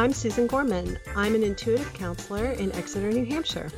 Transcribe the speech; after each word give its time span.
I'm 0.00 0.14
Susan 0.14 0.46
Gorman. 0.46 0.98
I'm 1.14 1.34
an 1.34 1.42
intuitive 1.42 1.92
counselor 1.92 2.52
in 2.52 2.72
Exeter, 2.72 3.12
New 3.12 3.26
Hampshire. 3.26 3.70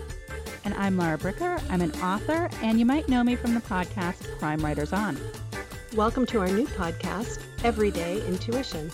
And 0.65 0.73
I'm 0.75 0.97
Lara 0.97 1.19
Bricker. 1.19 1.61
I'm 1.69 1.81
an 1.81 1.91
author, 2.01 2.49
and 2.63 2.79
you 2.79 2.87
might 2.87 3.09
know 3.09 3.25
me 3.25 3.35
from 3.35 3.55
the 3.55 3.61
podcast 3.61 4.39
Crime 4.39 4.61
Writers 4.61 4.93
On. 4.93 5.19
Welcome 5.97 6.25
to 6.27 6.39
our 6.39 6.47
new 6.47 6.69
podcast, 6.69 7.41
Everyday 7.65 8.25
Intuition. 8.25 8.93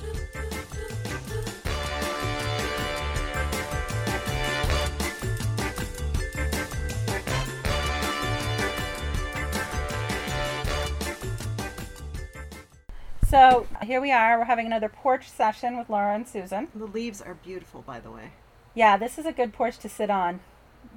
So 13.28 13.66
here 13.82 14.00
we 14.00 14.10
are. 14.10 14.38
We're 14.38 14.46
having 14.46 14.64
another 14.64 14.88
porch 14.88 15.28
session 15.28 15.76
with 15.76 15.90
Lara 15.90 16.14
and 16.14 16.26
Susan. 16.26 16.68
The 16.74 16.86
leaves 16.86 17.20
are 17.20 17.34
beautiful, 17.34 17.82
by 17.82 18.00
the 18.00 18.10
way. 18.10 18.30
Yeah, 18.74 18.96
this 18.96 19.18
is 19.18 19.26
a 19.26 19.32
good 19.32 19.52
porch 19.52 19.76
to 19.80 19.88
sit 19.90 20.08
on 20.08 20.40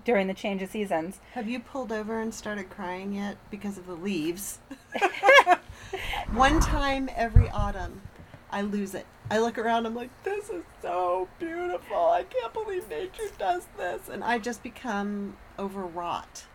during 0.06 0.28
the 0.28 0.34
change 0.34 0.62
of 0.62 0.70
seasons. 0.70 1.20
Have 1.34 1.50
you 1.50 1.60
pulled 1.60 1.92
over 1.92 2.22
and 2.22 2.34
started 2.34 2.70
crying 2.70 3.12
yet 3.12 3.36
because 3.50 3.78
of 3.78 3.86
the 3.86 3.96
leaves? 3.96 4.60
One 6.32 6.62
time 6.62 7.10
every 7.18 7.50
autumn, 7.50 8.02
I 8.50 8.62
lose 8.62 8.96
it. 8.96 9.06
I 9.30 9.40
look 9.40 9.58
around, 9.58 9.86
I'm 9.86 9.96
like, 9.96 10.24
this 10.24 10.50
is 10.50 10.64
so 10.82 11.28
beautiful. 11.38 11.98
I 11.98 12.24
can't 12.24 12.54
believe 12.54 12.88
nature 12.90 13.24
does 13.38 13.68
this. 13.76 14.08
And 14.08 14.24
I 14.24 14.38
just 14.38 14.64
become 14.64 15.36
overwrought. 15.60 16.46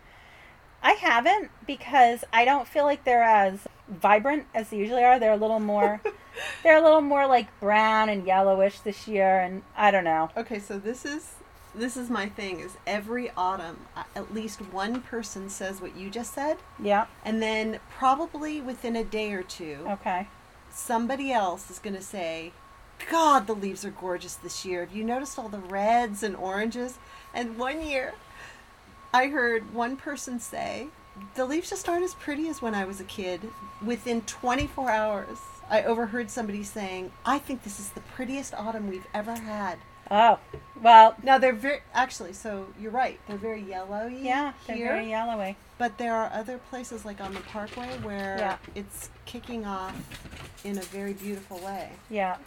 I 0.81 0.93
haven't 0.93 1.51
because 1.67 2.23
I 2.33 2.45
don't 2.45 2.67
feel 2.67 2.85
like 2.85 3.03
they're 3.03 3.21
as 3.21 3.67
vibrant 3.89 4.45
as 4.53 4.69
they 4.69 4.77
usually 4.77 5.03
are. 5.03 5.19
They're 5.19 5.33
a 5.33 5.37
little 5.37 5.59
more 5.59 6.01
they're 6.63 6.77
a 6.77 6.81
little 6.81 7.01
more 7.01 7.25
like 7.27 7.47
brown 7.59 8.09
and 8.09 8.25
yellowish 8.25 8.79
this 8.81 9.07
year 9.07 9.39
and 9.39 9.63
I 9.75 9.91
don't 9.91 10.03
know. 10.03 10.29
Okay, 10.37 10.59
so 10.59 10.77
this 10.77 11.05
is 11.05 11.33
this 11.75 11.95
is 11.97 12.09
my 12.09 12.27
thing 12.27 12.59
is 12.59 12.75
every 12.87 13.29
autumn 13.37 13.77
at 14.15 14.33
least 14.33 14.59
one 14.73 14.99
person 15.01 15.47
says 15.49 15.79
what 15.79 15.95
you 15.95 16.09
just 16.09 16.33
said 16.33 16.57
Yeah. 16.81 17.05
and 17.23 17.39
then 17.41 17.79
probably 17.89 18.61
within 18.61 18.95
a 18.95 19.03
day 19.03 19.31
or 19.33 19.43
two 19.43 19.85
Okay. 19.87 20.27
somebody 20.71 21.31
else 21.31 21.69
is 21.69 21.77
going 21.77 21.95
to 21.95 22.01
say 22.01 22.51
god 23.11 23.45
the 23.45 23.53
leaves 23.53 23.85
are 23.85 23.91
gorgeous 23.91 24.33
this 24.35 24.65
year 24.65 24.85
have 24.85 24.95
you 24.95 25.03
noticed 25.03 25.37
all 25.37 25.49
the 25.49 25.59
reds 25.59 26.23
and 26.23 26.35
oranges 26.35 26.97
and 27.31 27.57
one 27.59 27.81
year 27.85 28.15
i 29.13 29.27
heard 29.27 29.71
one 29.71 29.97
person 29.97 30.39
say 30.39 30.87
the 31.35 31.45
leaves 31.45 31.69
just 31.69 31.87
aren't 31.89 32.03
as 32.03 32.13
pretty 32.15 32.47
as 32.47 32.61
when 32.61 32.73
i 32.75 32.83
was 32.85 32.99
a 32.99 33.03
kid 33.05 33.41
within 33.85 34.21
24 34.21 34.89
hours 34.89 35.37
i 35.69 35.81
overheard 35.83 36.29
somebody 36.29 36.63
saying 36.63 37.11
i 37.25 37.37
think 37.39 37.63
this 37.63 37.79
is 37.79 37.89
the 37.89 38.01
prettiest 38.01 38.53
autumn 38.55 38.87
we've 38.89 39.07
ever 39.13 39.35
had 39.35 39.77
Oh. 40.09 40.39
Well, 40.81 41.17
now 41.21 41.37
they're 41.37 41.51
very 41.51 41.81
actually. 41.93 42.31
So 42.31 42.67
you're 42.79 42.93
right. 42.93 43.19
They're 43.27 43.35
very 43.35 43.61
yellowy. 43.61 44.19
yeah, 44.21 44.53
they're 44.65 44.77
here, 44.77 44.87
very 44.93 45.09
yellowy. 45.09 45.57
But 45.77 45.97
there 45.97 46.13
are 46.15 46.31
other 46.33 46.59
places 46.69 47.03
like 47.03 47.19
on 47.19 47.33
the 47.33 47.41
Parkway 47.41 47.89
where 48.03 48.37
Yeah. 48.39 48.57
it's 48.73 49.09
kicking 49.25 49.65
off 49.65 49.93
in 50.63 50.77
a 50.77 50.81
very 50.81 51.11
beautiful 51.11 51.57
way. 51.59 51.89
Yeah. 52.09 52.37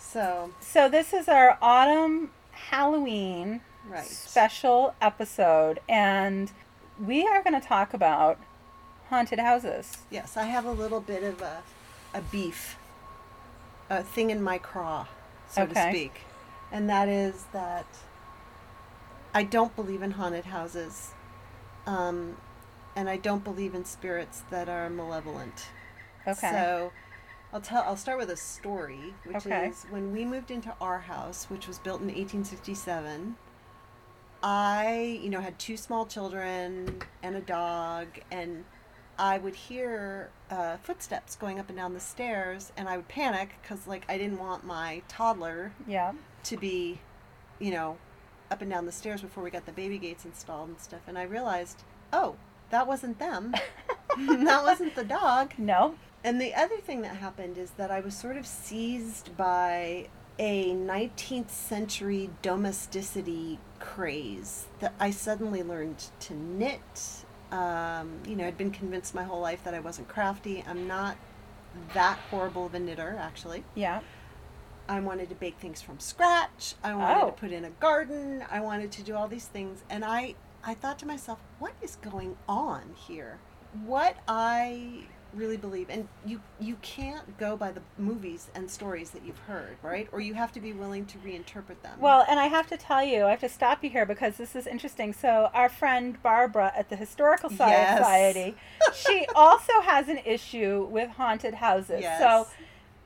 So 0.00 0.50
So 0.60 0.88
this 0.88 1.12
is 1.12 1.28
our 1.28 1.58
autumn 1.62 2.32
Halloween 2.50 3.60
right. 3.88 4.04
special 4.04 4.96
episode 5.00 5.78
and 5.88 6.50
we 7.04 7.26
are 7.26 7.42
going 7.42 7.58
to 7.60 7.66
talk 7.66 7.94
about 7.94 8.38
haunted 9.08 9.38
houses. 9.38 9.98
Yes, 10.10 10.36
I 10.36 10.44
have 10.44 10.64
a 10.64 10.72
little 10.72 11.00
bit 11.00 11.22
of 11.22 11.40
a 11.42 11.62
a 12.14 12.20
beef, 12.22 12.76
a 13.90 14.02
thing 14.02 14.30
in 14.30 14.42
my 14.42 14.56
craw, 14.58 15.06
so 15.48 15.66
to 15.66 15.74
speak, 15.90 16.22
and 16.72 16.88
that 16.88 17.08
is 17.08 17.44
that 17.52 17.86
I 19.34 19.42
don't 19.42 19.74
believe 19.76 20.02
in 20.02 20.12
haunted 20.12 20.46
houses, 20.46 21.10
um, 21.86 22.36
and 22.96 23.08
I 23.10 23.18
don't 23.18 23.44
believe 23.44 23.74
in 23.74 23.84
spirits 23.84 24.42
that 24.50 24.68
are 24.68 24.88
malevolent. 24.88 25.66
Okay. 26.26 26.50
So 26.50 26.92
I'll 27.52 27.60
tell 27.60 27.82
I'll 27.82 27.96
start 27.96 28.18
with 28.18 28.30
a 28.30 28.36
story, 28.36 29.14
which 29.24 29.46
Okay. 29.46 29.68
is 29.68 29.84
when 29.90 30.12
we 30.12 30.24
moved 30.24 30.50
into 30.50 30.74
our 30.80 31.00
house, 31.00 31.44
which 31.50 31.66
was 31.68 31.78
built 31.78 32.00
in 32.00 32.06
1867. 32.06 33.36
I, 34.42 35.18
you 35.22 35.30
know, 35.30 35.40
had 35.40 35.58
two 35.58 35.76
small 35.76 36.06
children 36.06 37.02
and 37.22 37.36
a 37.36 37.40
dog 37.40 38.06
and 38.30 38.64
I 39.18 39.38
would 39.38 39.56
hear 39.56 40.30
uh, 40.50 40.76
footsteps 40.76 41.34
going 41.34 41.58
up 41.58 41.68
and 41.68 41.76
down 41.76 41.92
the 41.92 42.00
stairs 42.00 42.72
and 42.76 42.88
I 42.88 42.96
would 42.96 43.08
panic 43.08 43.54
cuz 43.66 43.86
like 43.86 44.04
I 44.08 44.16
didn't 44.16 44.38
want 44.38 44.64
my 44.64 45.02
toddler 45.08 45.72
yeah. 45.86 46.12
to 46.44 46.56
be, 46.56 47.00
you 47.58 47.72
know, 47.72 47.98
up 48.50 48.62
and 48.62 48.70
down 48.70 48.86
the 48.86 48.92
stairs 48.92 49.20
before 49.20 49.42
we 49.42 49.50
got 49.50 49.66
the 49.66 49.72
baby 49.72 49.98
gates 49.98 50.24
installed 50.24 50.68
and 50.68 50.80
stuff 50.80 51.00
and 51.08 51.18
I 51.18 51.22
realized, 51.22 51.82
"Oh, 52.12 52.36
that 52.70 52.86
wasn't 52.86 53.18
them. 53.18 53.54
that 54.16 54.62
wasn't 54.62 54.94
the 54.94 55.04
dog." 55.04 55.54
No. 55.58 55.96
And 56.24 56.40
the 56.40 56.54
other 56.54 56.78
thing 56.78 57.02
that 57.02 57.16
happened 57.16 57.58
is 57.58 57.72
that 57.72 57.90
I 57.90 58.00
was 58.00 58.16
sort 58.16 58.36
of 58.36 58.46
seized 58.46 59.36
by 59.36 60.08
a 60.38 60.72
19th 60.72 61.50
century 61.50 62.30
domesticity 62.42 63.58
craze 63.80 64.66
that 64.80 64.94
I 65.00 65.10
suddenly 65.10 65.62
learned 65.62 66.04
to 66.20 66.34
knit. 66.34 67.24
Um, 67.50 68.18
you 68.26 68.36
know, 68.36 68.46
I'd 68.46 68.58
been 68.58 68.70
convinced 68.70 69.14
my 69.14 69.24
whole 69.24 69.40
life 69.40 69.64
that 69.64 69.74
I 69.74 69.80
wasn't 69.80 70.08
crafty. 70.08 70.64
I'm 70.66 70.86
not 70.86 71.16
that 71.94 72.18
horrible 72.30 72.66
of 72.66 72.74
a 72.74 72.78
knitter, 72.78 73.16
actually. 73.20 73.64
Yeah. 73.74 74.00
I 74.88 75.00
wanted 75.00 75.28
to 75.30 75.34
bake 75.34 75.58
things 75.58 75.82
from 75.82 75.98
scratch. 76.00 76.74
I 76.82 76.94
wanted 76.94 77.22
Oh. 77.22 77.26
to 77.26 77.32
put 77.32 77.52
in 77.52 77.64
a 77.64 77.70
garden. 77.70 78.44
I 78.50 78.60
wanted 78.60 78.90
to 78.92 79.02
do 79.02 79.14
all 79.16 79.28
these 79.28 79.46
things. 79.46 79.82
And 79.90 80.04
I, 80.04 80.34
I 80.64 80.74
thought 80.74 80.98
to 81.00 81.06
myself, 81.06 81.38
what 81.58 81.72
is 81.82 81.96
going 81.96 82.36
on 82.48 82.94
here? 82.96 83.38
What 83.84 84.16
I 84.26 85.04
really 85.34 85.56
believe, 85.56 85.90
and 85.90 86.08
you, 86.24 86.40
you 86.58 86.76
can't 86.82 87.36
go 87.38 87.56
by 87.56 87.70
the 87.70 87.82
movies 87.98 88.48
and 88.54 88.70
stories 88.70 89.10
that 89.10 89.24
you've 89.24 89.38
heard, 89.40 89.76
right? 89.82 90.08
Or 90.12 90.20
you 90.20 90.34
have 90.34 90.52
to 90.52 90.60
be 90.60 90.72
willing 90.72 91.04
to 91.06 91.18
reinterpret 91.18 91.82
them. 91.82 91.98
Well, 92.00 92.24
and 92.28 92.40
I 92.40 92.46
have 92.46 92.66
to 92.68 92.76
tell 92.76 93.04
you, 93.04 93.24
I 93.26 93.30
have 93.30 93.40
to 93.40 93.48
stop 93.48 93.84
you 93.84 93.90
here 93.90 94.06
because 94.06 94.36
this 94.36 94.56
is 94.56 94.66
interesting. 94.66 95.12
So, 95.12 95.50
our 95.52 95.68
friend 95.68 96.20
Barbara 96.22 96.72
at 96.76 96.88
the 96.88 96.96
Historical 96.96 97.52
Yes. 97.52 97.98
Society, 97.98 98.56
she 98.94 99.26
also 99.34 99.80
has 99.82 100.08
an 100.08 100.18
issue 100.24 100.86
with 100.90 101.10
haunted 101.10 101.54
houses. 101.54 102.00
yes. 102.00 102.18
So, 102.20 102.46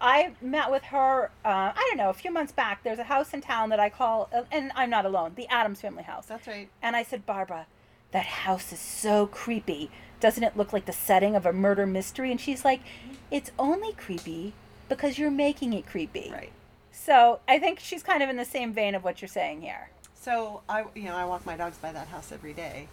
I 0.00 0.32
met 0.40 0.68
with 0.70 0.82
her, 0.84 1.30
uh, 1.44 1.70
I 1.74 1.86
don't 1.88 1.96
know, 1.96 2.10
a 2.10 2.14
few 2.14 2.32
months 2.32 2.50
back. 2.52 2.82
There's 2.82 2.98
a 2.98 3.04
house 3.04 3.32
in 3.34 3.40
town 3.40 3.68
that 3.68 3.78
I 3.78 3.88
call, 3.88 4.28
and 4.50 4.72
I'm 4.74 4.90
not 4.90 5.06
alone, 5.06 5.32
the 5.36 5.46
Addams 5.46 5.80
Family 5.80 6.02
House. 6.02 6.26
that's 6.26 6.46
right. 6.48 6.68
And 6.82 6.96
I 6.96 7.04
said, 7.04 7.24
Barbara, 7.24 7.66
that 8.12 8.24
house 8.24 8.72
is 8.72 8.78
so 8.78 9.26
creepy. 9.26 9.90
Doesn't 10.20 10.44
it 10.44 10.56
look 10.56 10.72
like 10.72 10.86
the 10.86 10.92
setting 10.92 11.34
of 11.34 11.44
a 11.46 11.52
murder 11.52 11.86
mystery? 11.86 12.30
And 12.30 12.40
she's 12.40 12.64
like, 12.64 12.80
it's 13.30 13.50
only 13.58 13.92
creepy 13.94 14.52
because 14.88 15.18
you're 15.18 15.30
making 15.30 15.72
it 15.72 15.86
creepy. 15.86 16.30
Right. 16.32 16.52
So 16.92 17.40
I 17.48 17.58
think 17.58 17.80
she's 17.80 18.02
kind 18.02 18.22
of 18.22 18.28
in 18.28 18.36
the 18.36 18.44
same 18.44 18.72
vein 18.72 18.94
of 18.94 19.02
what 19.02 19.20
you're 19.20 19.28
saying 19.28 19.62
here. 19.62 19.90
So 20.14 20.60
I, 20.68 20.84
you 20.94 21.04
know, 21.04 21.16
I 21.16 21.24
walk 21.24 21.44
my 21.44 21.56
dogs 21.56 21.78
by 21.78 21.90
that 21.92 22.08
house 22.08 22.30
every 22.30 22.52
day. 22.52 22.86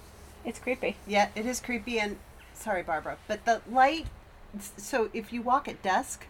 It's 0.45 0.57
creepy. 0.57 0.95
Yeah, 1.05 1.29
it 1.35 1.45
is 1.45 1.59
creepy 1.59 1.99
and 1.99 2.17
sorry, 2.53 2.81
Barbara, 2.81 3.17
but 3.27 3.45
the 3.45 3.61
light. 3.69 4.07
So 4.77 5.09
if 5.13 5.31
you 5.31 5.41
walk 5.41 5.67
at 5.67 5.83
dusk, 5.83 6.25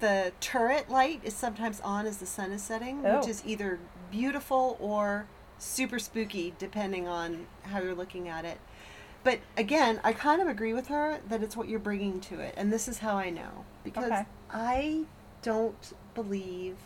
the 0.00 0.32
turret 0.40 0.90
light 0.90 1.20
is 1.24 1.34
sometimes 1.34 1.80
on 1.80 2.04
as 2.04 2.18
the 2.18 2.26
sun 2.26 2.50
is 2.52 2.62
setting, 2.62 3.02
which 3.02 3.12
Oh. 3.24 3.28
is 3.28 3.42
either 3.46 3.78
beautiful 4.10 4.76
or 4.80 5.26
super 5.58 5.98
spooky, 5.98 6.54
depending 6.58 7.08
on 7.08 7.46
how 7.62 7.80
you're 7.80 7.94
looking 7.94 8.28
at 8.28 8.44
it. 8.44 8.60
But 9.24 9.40
again, 9.56 10.00
I 10.04 10.12
kind 10.12 10.40
of 10.40 10.48
agree 10.48 10.72
with 10.72 10.88
her 10.88 11.20
that 11.28 11.42
it's 11.42 11.56
what 11.56 11.68
you're 11.68 11.80
bringing 11.80 12.20
to 12.22 12.40
it, 12.40 12.54
and 12.56 12.72
this 12.72 12.88
is 12.88 12.98
how 12.98 13.16
I 13.16 13.30
know 13.30 13.64
because 13.82 14.04
Okay. 14.04 14.24
I 14.50 15.04
don't 15.42 15.92
believe 16.14 16.76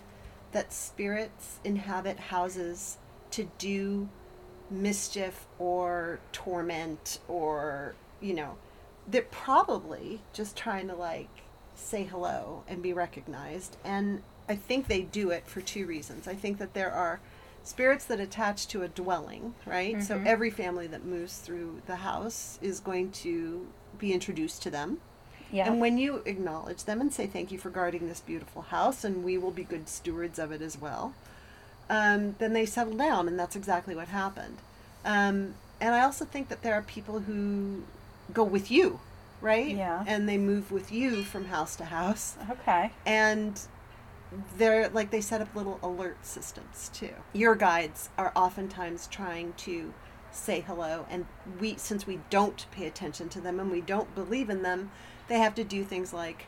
that 0.52 0.72
spirits 0.72 1.61
inhabit 1.64 2.19
houses 2.19 2.99
to 3.32 3.50
do 3.58 4.08
mischief 4.70 5.46
or 5.58 6.20
torment 6.32 7.19
or 7.28 7.94
you 8.20 8.32
know 8.34 8.56
they're 9.06 9.23
probably 9.23 10.20
just 10.32 10.56
trying 10.56 10.87
to 10.88 10.94
like 10.94 11.28
say 11.75 12.05
hello 12.05 12.62
and 12.69 12.82
be 12.82 12.93
recognized 12.93 13.76
and 13.84 14.23
i 14.49 14.55
think 14.55 14.87
they 14.87 15.02
do 15.02 15.31
it 15.31 15.46
for 15.46 15.61
two 15.61 15.87
reasons 15.87 16.28
i 16.28 16.34
think 16.34 16.58
that 16.58 16.75
there 16.75 16.93
are 16.93 17.20
spirits 17.62 18.04
that 18.06 18.18
attach 18.20 18.66
to 18.68 18.82
a 18.82 18.88
dwelling 18.88 19.54
right 19.66 20.02
so 20.02 20.18
Mhm. 20.18 20.26
every 20.26 20.50
family 20.50 20.86
that 20.86 21.04
moves 21.04 21.38
through 21.38 21.82
the 21.86 21.96
house 21.96 22.58
is 22.62 22.80
going 22.80 23.10
to 23.12 23.66
be 23.98 24.12
introduced 24.12 24.62
to 24.62 24.70
them 24.70 24.98
Yeah. 25.52 25.66
and 25.66 25.80
when 25.80 25.98
you 25.98 26.22
acknowledge 26.26 26.84
them 26.84 27.00
and 27.00 27.12
say 27.12 27.26
thank 27.26 27.50
you 27.52 27.58
for 27.58 27.70
guarding 27.70 28.08
this 28.08 28.20
beautiful 28.20 28.62
house, 28.62 29.02
and 29.04 29.24
we 29.24 29.36
will 29.36 29.50
be 29.50 29.64
good 29.64 29.88
stewards 29.88 30.38
of 30.38 30.52
it 30.52 30.62
as 30.62 30.78
well, 30.78 31.12
um, 31.88 32.36
then 32.38 32.52
they 32.52 32.64
settle 32.64 32.94
down, 32.94 33.26
and 33.26 33.36
that's 33.38 33.56
exactly 33.56 33.96
what 33.96 34.06
happened. 34.08 34.58
Um, 35.04 35.54
and 35.80 35.92
I 35.94 36.02
also 36.02 36.24
think 36.24 36.48
that 36.50 36.62
there 36.62 36.74
are 36.74 36.82
people 36.82 37.20
who 37.20 37.82
go 38.32 38.44
with 38.44 38.70
you, 38.70 39.00
right? 39.40 39.74
Yeah. 39.76 40.04
And 40.06 40.28
they 40.28 40.38
move 40.38 40.70
with 40.70 40.92
you 40.92 41.24
from 41.24 41.46
house 41.46 41.74
to 41.76 41.86
house. 41.86 42.36
okay. 42.48 42.92
And 43.04 43.60
they're 44.56 44.88
like 44.88 45.10
they 45.10 45.20
set 45.20 45.40
up 45.40 45.54
little 45.54 45.78
alert 45.82 46.24
systems 46.24 46.90
too. 46.92 47.14
Your 47.32 47.54
guides 47.54 48.08
are 48.16 48.32
oftentimes 48.36 49.06
trying 49.08 49.52
to 49.58 49.92
say 50.32 50.60
hello 50.60 51.06
and 51.10 51.26
we 51.58 51.74
since 51.76 52.06
we 52.06 52.20
don't 52.30 52.66
pay 52.70 52.86
attention 52.86 53.28
to 53.30 53.40
them 53.40 53.58
and 53.58 53.70
we 53.70 53.80
don't 53.80 54.14
believe 54.14 54.48
in 54.48 54.62
them, 54.62 54.90
they 55.28 55.38
have 55.38 55.54
to 55.56 55.64
do 55.64 55.82
things 55.84 56.12
like 56.12 56.46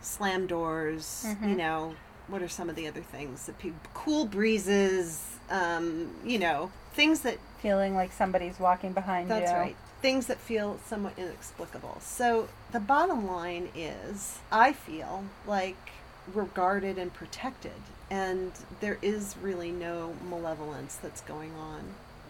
slam 0.00 0.46
doors, 0.46 1.24
Mhm. 1.26 1.48
you 1.50 1.56
know, 1.56 1.96
what 2.28 2.42
are 2.42 2.48
some 2.48 2.68
of 2.70 2.76
the 2.76 2.86
other 2.86 3.00
things 3.02 3.50
cool 3.94 4.24
breezes, 4.26 5.20
um, 5.50 6.14
you 6.24 6.38
know, 6.38 6.70
things 6.92 7.20
that 7.20 7.38
Feeling 7.60 7.94
like 7.96 8.12
somebody's 8.12 8.60
walking 8.60 8.92
behind 8.92 9.28
that's 9.28 9.50
you. 9.50 9.58
right. 9.58 9.76
Things 10.00 10.26
that 10.28 10.38
feel 10.38 10.78
somewhat 10.86 11.14
inexplicable. 11.18 11.96
So 12.00 12.48
the 12.70 12.78
bottom 12.78 13.26
line 13.26 13.68
is, 13.74 14.38
I 14.52 14.72
feel 14.72 15.24
like 15.44 15.90
we're 16.34 16.44
guarded 16.44 16.98
and 16.98 17.12
protected, 17.14 17.72
and 18.10 18.52
there 18.80 18.98
is 19.02 19.34
really 19.42 19.70
no 19.70 20.14
malevolence 20.28 20.96
that's 20.96 21.20
going 21.22 21.52
on. 21.54 21.82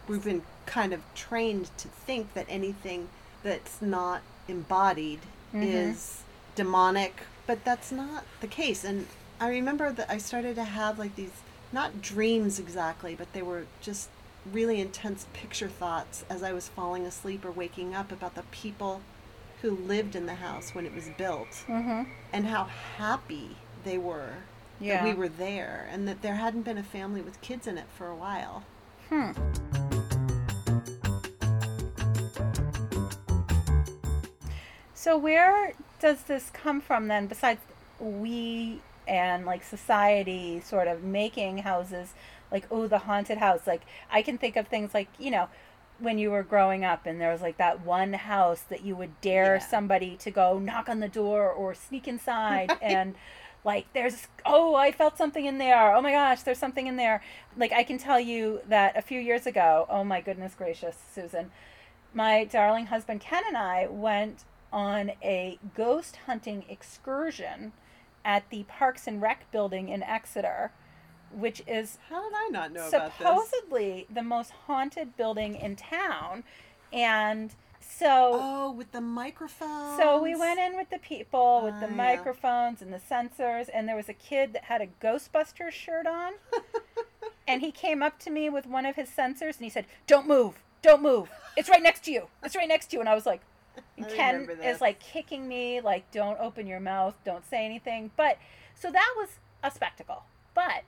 We've 0.09 0.25
been 0.25 0.43
kind 0.67 0.93
of 0.93 1.00
trained 1.15 1.71
to 1.79 1.89
think 1.89 2.35
that 2.35 2.47
anything 2.49 3.09
that's 3.43 3.81
not 3.83 4.23
embodied 4.49 5.21
Mhm. 5.55 5.62
is 5.62 6.23
demonic, 6.55 7.23
but 7.47 7.65
that's 7.65 7.93
not 7.93 8.25
the 8.41 8.47
case. 8.47 8.85
And 8.85 9.06
I 9.41 9.49
remember 9.50 9.93
that 9.93 10.11
I 10.11 10.19
started 10.19 10.56
to 10.56 10.65
have 10.65 10.99
like 10.99 11.15
these 11.17 11.31
not 11.73 12.00
dreams 12.03 12.59
exactly, 12.59 13.15
but 13.15 13.33
they 13.33 13.43
were 13.43 13.65
just 13.81 14.09
really 14.50 14.81
intense 14.81 15.27
picture 15.35 15.69
thoughts 15.69 16.25
as 16.31 16.43
I 16.43 16.53
was 16.53 16.69
falling 16.69 17.05
asleep 17.05 17.45
or 17.45 17.50
waking 17.50 17.95
up 17.95 18.11
about 18.11 18.35
the 18.35 18.43
people 18.50 19.03
who 19.61 19.71
lived 19.71 20.17
in 20.17 20.27
the 20.27 20.37
house 20.37 20.75
when 20.75 20.87
it 20.87 20.95
was 20.95 21.09
built 21.19 21.65
Mm-hmm. 21.69 22.05
and 22.33 22.47
how 22.47 22.65
happy 22.65 23.56
they 23.85 23.99
were 23.99 24.31
Yeah. 24.81 24.99
that 24.99 25.05
we 25.05 25.15
were 25.15 25.29
there 25.29 25.89
and 25.93 26.07
that 26.09 26.23
there 26.23 26.37
hadn't 26.37 26.63
been 26.63 26.79
a 26.79 26.83
family 26.83 27.21
with 27.21 27.41
kids 27.41 27.67
in 27.67 27.79
it 27.79 27.87
for 27.97 28.09
a 28.09 28.15
while. 28.17 28.65
Hmm. 29.09 29.33
So 34.95 35.17
where 35.17 35.73
does 36.01 36.23
this 36.23 36.51
come 36.53 36.81
from 36.81 37.09
then 37.09 37.27
besides 37.27 37.61
we 38.01 38.81
and 39.07 39.47
like 39.47 39.65
society 39.65 40.61
sort 40.61 40.87
of 40.87 41.03
making 41.03 41.59
houses 41.59 42.13
like 42.53 42.65
oh 42.71 42.87
the 42.87 42.99
haunted 42.99 43.39
house 43.39 43.67
like 43.67 43.83
I 44.13 44.23
can 44.23 44.39
think 44.39 44.57
of 44.57 44.69
things 44.69 44.93
like 44.95 45.09
you 45.19 45.31
know 45.31 45.49
when 45.99 46.19
you 46.19 46.31
were 46.31 46.43
growing 46.45 46.85
up 46.85 47.07
and 47.07 47.21
there 47.21 47.33
was 47.33 47.41
like 47.41 47.57
that 47.59 47.85
one 47.85 48.13
house 48.13 48.61
that 48.69 48.85
you 48.85 48.95
would 48.97 49.21
dare 49.21 49.55
Yeah. 49.57 49.59
somebody 49.67 50.17
to 50.19 50.31
go 50.31 50.59
knock 50.59 50.89
on 50.89 51.01
the 51.01 51.09
door 51.09 51.51
or 51.51 51.75
sneak 51.75 52.07
inside 52.07 52.77
and 52.83 53.15
like 53.65 53.93
there's 53.93 54.29
oh 54.47 54.75
i 54.75 54.91
felt 54.93 55.17
something 55.19 55.45
in 55.47 55.59
there. 55.59 55.95
Oh 55.95 56.01
my 56.01 56.13
gosh 56.13 56.43
there's 56.43 56.59
something 56.59 56.87
in 56.87 56.97
there. 56.97 57.23
Like 57.57 57.73
i 57.73 57.83
can 57.83 57.99
tell 57.99 58.21
you 58.21 58.61
that 58.69 58.97
a 58.97 59.03
few 59.03 59.21
years 59.21 59.47
ago 59.47 59.87
oh 59.89 60.05
my 60.05 60.21
goodness 60.21 60.55
gracious 60.55 60.97
susan 61.15 61.51
my 62.15 62.45
darling 62.45 62.87
husband 62.87 63.21
ken 63.21 63.43
and 63.47 63.57
i 63.57 63.87
went 63.87 64.45
on 64.73 65.13
a 65.23 65.59
ghost 65.75 66.17
hunting 66.27 66.65
excursion 66.69 67.73
at 68.25 68.49
the 68.51 68.65
parks 68.65 69.07
and 69.07 69.21
rec 69.21 69.51
building 69.53 69.89
in 69.89 70.03
exeter 70.03 70.71
which 71.33 71.63
is 71.67 71.99
How 72.09 72.23
did 72.23 72.35
I 72.35 72.49
not 72.49 72.73
know 72.73 72.89
about 72.89 73.19
this? 73.19 73.19
supposedly 73.19 74.07
the 74.13 74.23
most 74.23 74.51
haunted 74.67 75.17
building 75.17 75.55
in 75.55 75.77
town. 75.77 76.45
And 76.93 77.55
so 77.81 78.31
Oh, 78.41 78.71
with 78.73 78.93
the 78.93 79.01
microphone. 79.01 79.97
so 79.97 80.23
we 80.23 80.35
went 80.35 80.59
in 80.61 80.77
with 80.77 80.91
the 80.91 80.99
people 80.99 81.63
with 81.65 81.81
the 81.81 81.87
Ah, 81.87 81.91
yeah. 81.91 81.95
microphones 81.97 82.83
and 82.83 82.93
the 82.93 82.99
sensors, 83.01 83.69
and 83.73 83.89
there 83.89 83.97
was 83.97 84.09
a 84.09 84.15
kid 84.15 84.53
that 84.53 84.65
had 84.65 84.81
a 84.81 84.87
Ghostbusters 84.87 85.73
shirt 85.73 86.07
on. 86.07 86.35
and 87.49 87.61
he 87.63 87.71
came 87.73 88.03
up 88.03 88.19
to 88.21 88.31
me 88.31 88.49
with 88.51 88.67
one 88.67 88.87
of 88.87 88.97
his 88.97 89.09
sensors 89.09 89.57
and 89.57 89.65
he 89.65 89.71
said, 89.71 89.87
Don't 90.07 90.27
move, 90.27 90.59
don't 90.83 91.03
move. 91.03 91.31
It's 91.57 91.69
right 91.69 91.83
next 91.83 92.05
to 92.05 92.13
you. 92.13 92.29
It's 92.43 92.55
right 92.57 92.69
next 92.69 92.87
to 92.91 92.97
you. 92.97 93.01
And 93.01 93.09
I 93.09 93.15
was 93.15 93.27
like, 93.27 93.41
I 93.99 94.03
Ken 94.03 94.49
is 94.63 94.81
like 94.81 95.01
kicking 95.01 95.49
me, 95.49 95.81
like, 95.81 96.11
Don't 96.11 96.39
open 96.39 96.67
your 96.67 96.81
mouth, 96.81 97.15
don't 97.25 97.45
say 97.49 97.65
anything. 97.65 98.11
But 98.17 98.39
so 98.75 98.91
that 98.91 99.15
was 99.17 99.29
a 99.63 99.71
spectacle. 99.71 100.23
But 100.55 100.85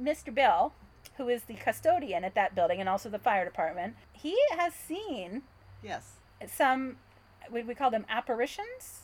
Mr. 0.00 0.34
Bill, 0.34 0.72
who 1.16 1.28
is 1.28 1.42
the 1.44 1.54
custodian 1.54 2.24
at 2.24 2.34
that 2.34 2.54
building 2.54 2.80
and 2.80 2.88
also 2.88 3.08
the 3.08 3.18
fire 3.18 3.44
department, 3.44 3.94
he 4.12 4.36
has 4.56 4.72
seen 4.74 5.42
Yes. 5.84 6.12
some 6.48 6.96
would 7.50 7.66
we 7.66 7.74
call 7.74 7.90
them 7.90 8.06
apparitions 8.08 9.02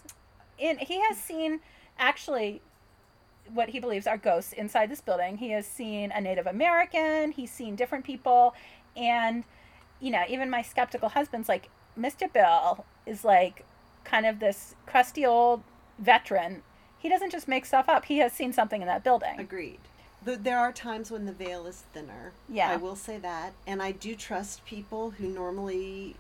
in 0.59 0.79
he 0.79 1.01
has 1.01 1.17
seen 1.17 1.61
actually 1.99 2.63
what 3.53 3.71
he 3.71 3.81
believes 3.81 4.07
are 4.07 4.17
ghosts 4.17 4.53
inside 4.53 4.91
this 4.91 5.01
building 5.01 5.37
he 5.37 5.51
has 5.51 5.67
seen 5.67 6.11
a 6.13 6.21
native 6.21 6.47
american 6.47 7.33
he's 7.33 7.51
seen 7.51 7.77
different 7.77 8.05
people 8.05 8.55
and 8.97 9.45
you 10.01 10.11
know 10.11 10.23
even 10.29 10.49
my 10.49 10.63
skeptical 10.63 11.11
husband's 11.11 11.49
like 11.49 11.69
mr 11.99 12.33
bill 12.33 12.85
is 13.07 13.25
like 13.25 13.65
kind 14.05 14.25
of 14.25 14.41
this 14.41 14.75
crusty 14.87 15.27
old 15.27 15.63
veteran 15.99 16.63
he 16.99 17.09
doesn't 17.09 17.31
just 17.31 17.47
make 17.49 17.67
stuff 17.67 17.89
up 17.89 18.07
he 18.07 18.19
has 18.19 18.33
seen 18.33 18.53
something 18.53 18.81
in 18.81 18.87
that 18.87 19.05
building 19.05 19.39
Agreed. 19.39 19.81
There 20.23 20.59
are 20.59 20.71
times 20.71 21.11
when 21.11 21.25
the 21.25 21.33
veil 21.33 21.67
is 21.67 21.83
thinner. 21.95 22.33
Yeah. 22.47 22.71
I 22.71 22.77
will 22.77 22.95
say 22.95 23.17
that. 23.19 23.55
And 23.67 23.81
I 23.81 23.93
do 23.93 24.15
trust 24.15 24.67
people 24.67 25.13
who 25.13 25.27
normally 25.29 26.15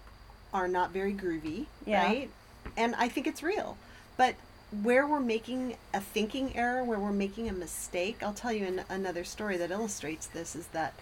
are 0.52 0.68
not 0.68 0.90
very 0.92 1.12
groovy. 1.14 1.66
Yeah. 1.86 2.04
Right? 2.04 2.30
And 2.76 2.94
I 2.96 3.08
think 3.08 3.26
it's 3.26 3.42
real. 3.42 3.76
But 4.16 4.34
where 4.82 5.06
we're 5.06 5.20
making 5.20 5.76
a 5.92 6.00
thinking 6.00 6.56
error, 6.56 6.84
where 6.84 6.98
we're 6.98 7.12
making 7.12 7.48
a 7.48 7.52
mistake, 7.52 8.22
I'll 8.22 8.32
tell 8.34 8.52
you 8.52 8.66
an, 8.66 8.82
another 8.88 9.24
story 9.24 9.56
that 9.56 9.70
illustrates 9.70 10.26
this 10.26 10.54
is 10.54 10.68
that 10.68 10.94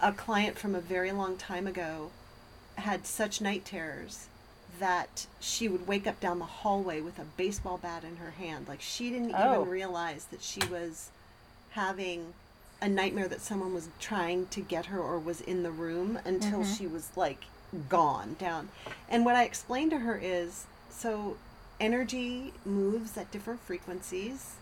a 0.00 0.12
client 0.12 0.58
from 0.58 0.74
a 0.74 0.80
very 0.80 1.12
long 1.12 1.36
time 1.36 1.66
ago 1.66 2.10
had 2.76 3.06
such 3.06 3.40
night 3.40 3.64
terrors 3.64 4.26
that 4.78 5.26
she 5.40 5.68
would 5.68 5.86
wake 5.86 6.06
up 6.06 6.18
down 6.20 6.38
the 6.38 6.44
hallway 6.46 7.00
with 7.00 7.18
a 7.18 7.24
baseball 7.36 7.76
bat 7.76 8.02
in 8.02 8.16
her 8.16 8.30
hand. 8.30 8.66
Like 8.66 8.80
she 8.80 9.10
didn't 9.10 9.34
Oh. 9.36 9.60
even 9.60 9.68
realize 9.68 10.24
that 10.30 10.42
she 10.42 10.60
was 10.70 11.10
having 11.72 12.32
a 12.80 12.88
nightmare 12.88 13.28
that 13.28 13.42
someone 13.42 13.74
was 13.74 13.88
trying 14.00 14.46
to 14.46 14.60
get 14.62 14.86
her 14.86 14.98
or 14.98 15.18
was 15.18 15.42
in 15.42 15.62
the 15.62 15.70
room 15.70 16.18
until 16.24 16.60
Mhm. 16.60 16.78
she 16.78 16.86
was 16.86 17.10
like 17.14 17.44
gone 17.88 18.36
down. 18.38 18.68
And 19.08 19.24
what 19.24 19.36
I 19.36 19.44
explained 19.44 19.90
to 19.92 19.98
her 20.00 20.18
is 20.22 20.66
so 20.90 21.36
energy 21.80 22.52
moves 22.64 23.16
at 23.16 23.30
different 23.30 23.60
frequencies. 23.60 24.54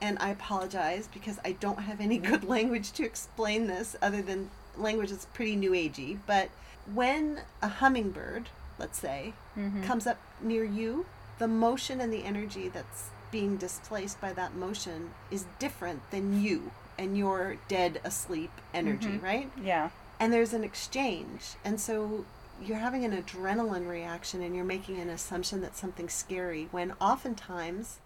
And 0.00 0.18
I 0.18 0.30
apologize 0.30 1.08
because 1.12 1.38
I 1.44 1.52
don't 1.52 1.80
have 1.80 2.00
any 2.00 2.18
good 2.30 2.44
language 2.44 2.92
to 2.92 3.04
explain 3.04 3.66
this 3.66 3.96
other 4.00 4.22
than 4.22 4.50
language 4.76 5.10
that's 5.10 5.26
pretty 5.26 5.56
new 5.56 5.72
agey. 5.72 6.18
But 6.26 6.48
when 6.92 7.40
a 7.60 7.68
hummingbird, 7.68 8.48
let's 8.78 8.98
say, 8.98 9.34
Mhm. 9.58 9.84
comes 9.84 10.06
up 10.06 10.18
near 10.40 10.64
you, 10.64 11.06
the 11.38 11.48
motion 11.48 12.00
and 12.00 12.12
the 12.12 12.24
energy 12.24 12.68
that's 12.68 13.10
being 13.30 13.56
displaced 13.56 14.20
by 14.20 14.32
that 14.32 14.54
motion 14.54 15.10
is 15.30 15.44
different 15.58 16.08
than 16.10 16.40
you 16.42 16.70
and 16.98 17.16
your 17.16 17.56
dead 17.68 18.00
asleep 18.04 18.50
energy, 18.74 19.08
Mhm. 19.18 19.22
right? 19.22 19.50
yeah 19.62 19.90
And 20.20 20.32
there's 20.32 20.52
an 20.52 20.62
exchange. 20.62 21.54
And 21.64 21.80
so 21.80 22.24
you're 22.62 22.76
having 22.78 23.04
an 23.04 23.20
adrenaline 23.20 23.88
reaction 23.88 24.42
and 24.42 24.54
you're 24.54 24.64
making 24.64 25.00
an 25.00 25.08
assumption 25.08 25.62
that 25.62 25.76
something's 25.76 26.12
scary 26.12 26.68
when 26.70 26.92
oftentimes 27.00 27.98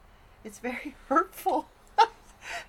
it's 0.45 0.61
very 0.61 0.95
hurtful. 1.09 1.67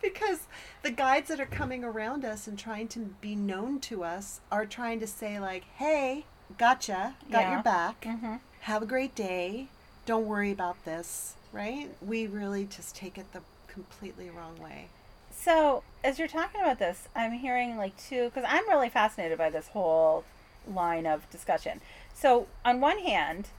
because 0.01 0.47
the 0.83 0.91
guides 0.91 1.27
that 1.29 1.39
are 1.39 1.45
coming 1.45 1.83
around 1.83 2.25
us 2.25 2.47
and 2.47 2.57
trying 2.57 2.87
to 2.89 2.99
be 3.21 3.35
known 3.35 3.79
to 3.81 4.03
us 4.03 4.39
are 4.51 4.65
trying 4.65 4.99
to 4.99 5.07
say 5.07 5.39
like, 5.39 5.65
"Hey, 5.75 6.25
gotcha. 6.57 7.15
Got 7.31 7.41
Yeah. 7.41 7.51
your 7.51 7.63
back 7.63 8.03
hmm 8.05 8.35
have 8.61 8.81
a 8.81 8.85
great 8.87 9.13
day. 9.13 9.67
Don't 10.07 10.25
worry 10.25 10.51
about 10.51 10.83
this, 10.85 11.35
right? 11.51 11.89
We 12.01 12.25
really 12.25 12.65
just 12.65 12.95
take 12.95 13.15
it 13.19 13.31
the 13.31 13.41
completely 13.67 14.29
wrong 14.31 14.59
way. 14.59 14.87
So, 15.45 15.83
as 16.03 16.17
you're 16.17 16.27
talking 16.27 16.59
about 16.59 16.79
this, 16.79 17.07
I'm 17.15 17.33
hearing 17.33 17.77
like 17.77 17.95
two, 17.97 18.25
because 18.33 18.43
I'm 18.47 18.67
really 18.67 18.89
fascinated 18.89 19.37
by 19.37 19.51
this 19.51 19.67
whole 19.67 20.23
line 20.67 21.05
of 21.05 21.29
discussion. 21.29 21.81
So, 22.15 22.47
on 22.65 22.81
one 22.81 22.97
hand, 22.97 23.49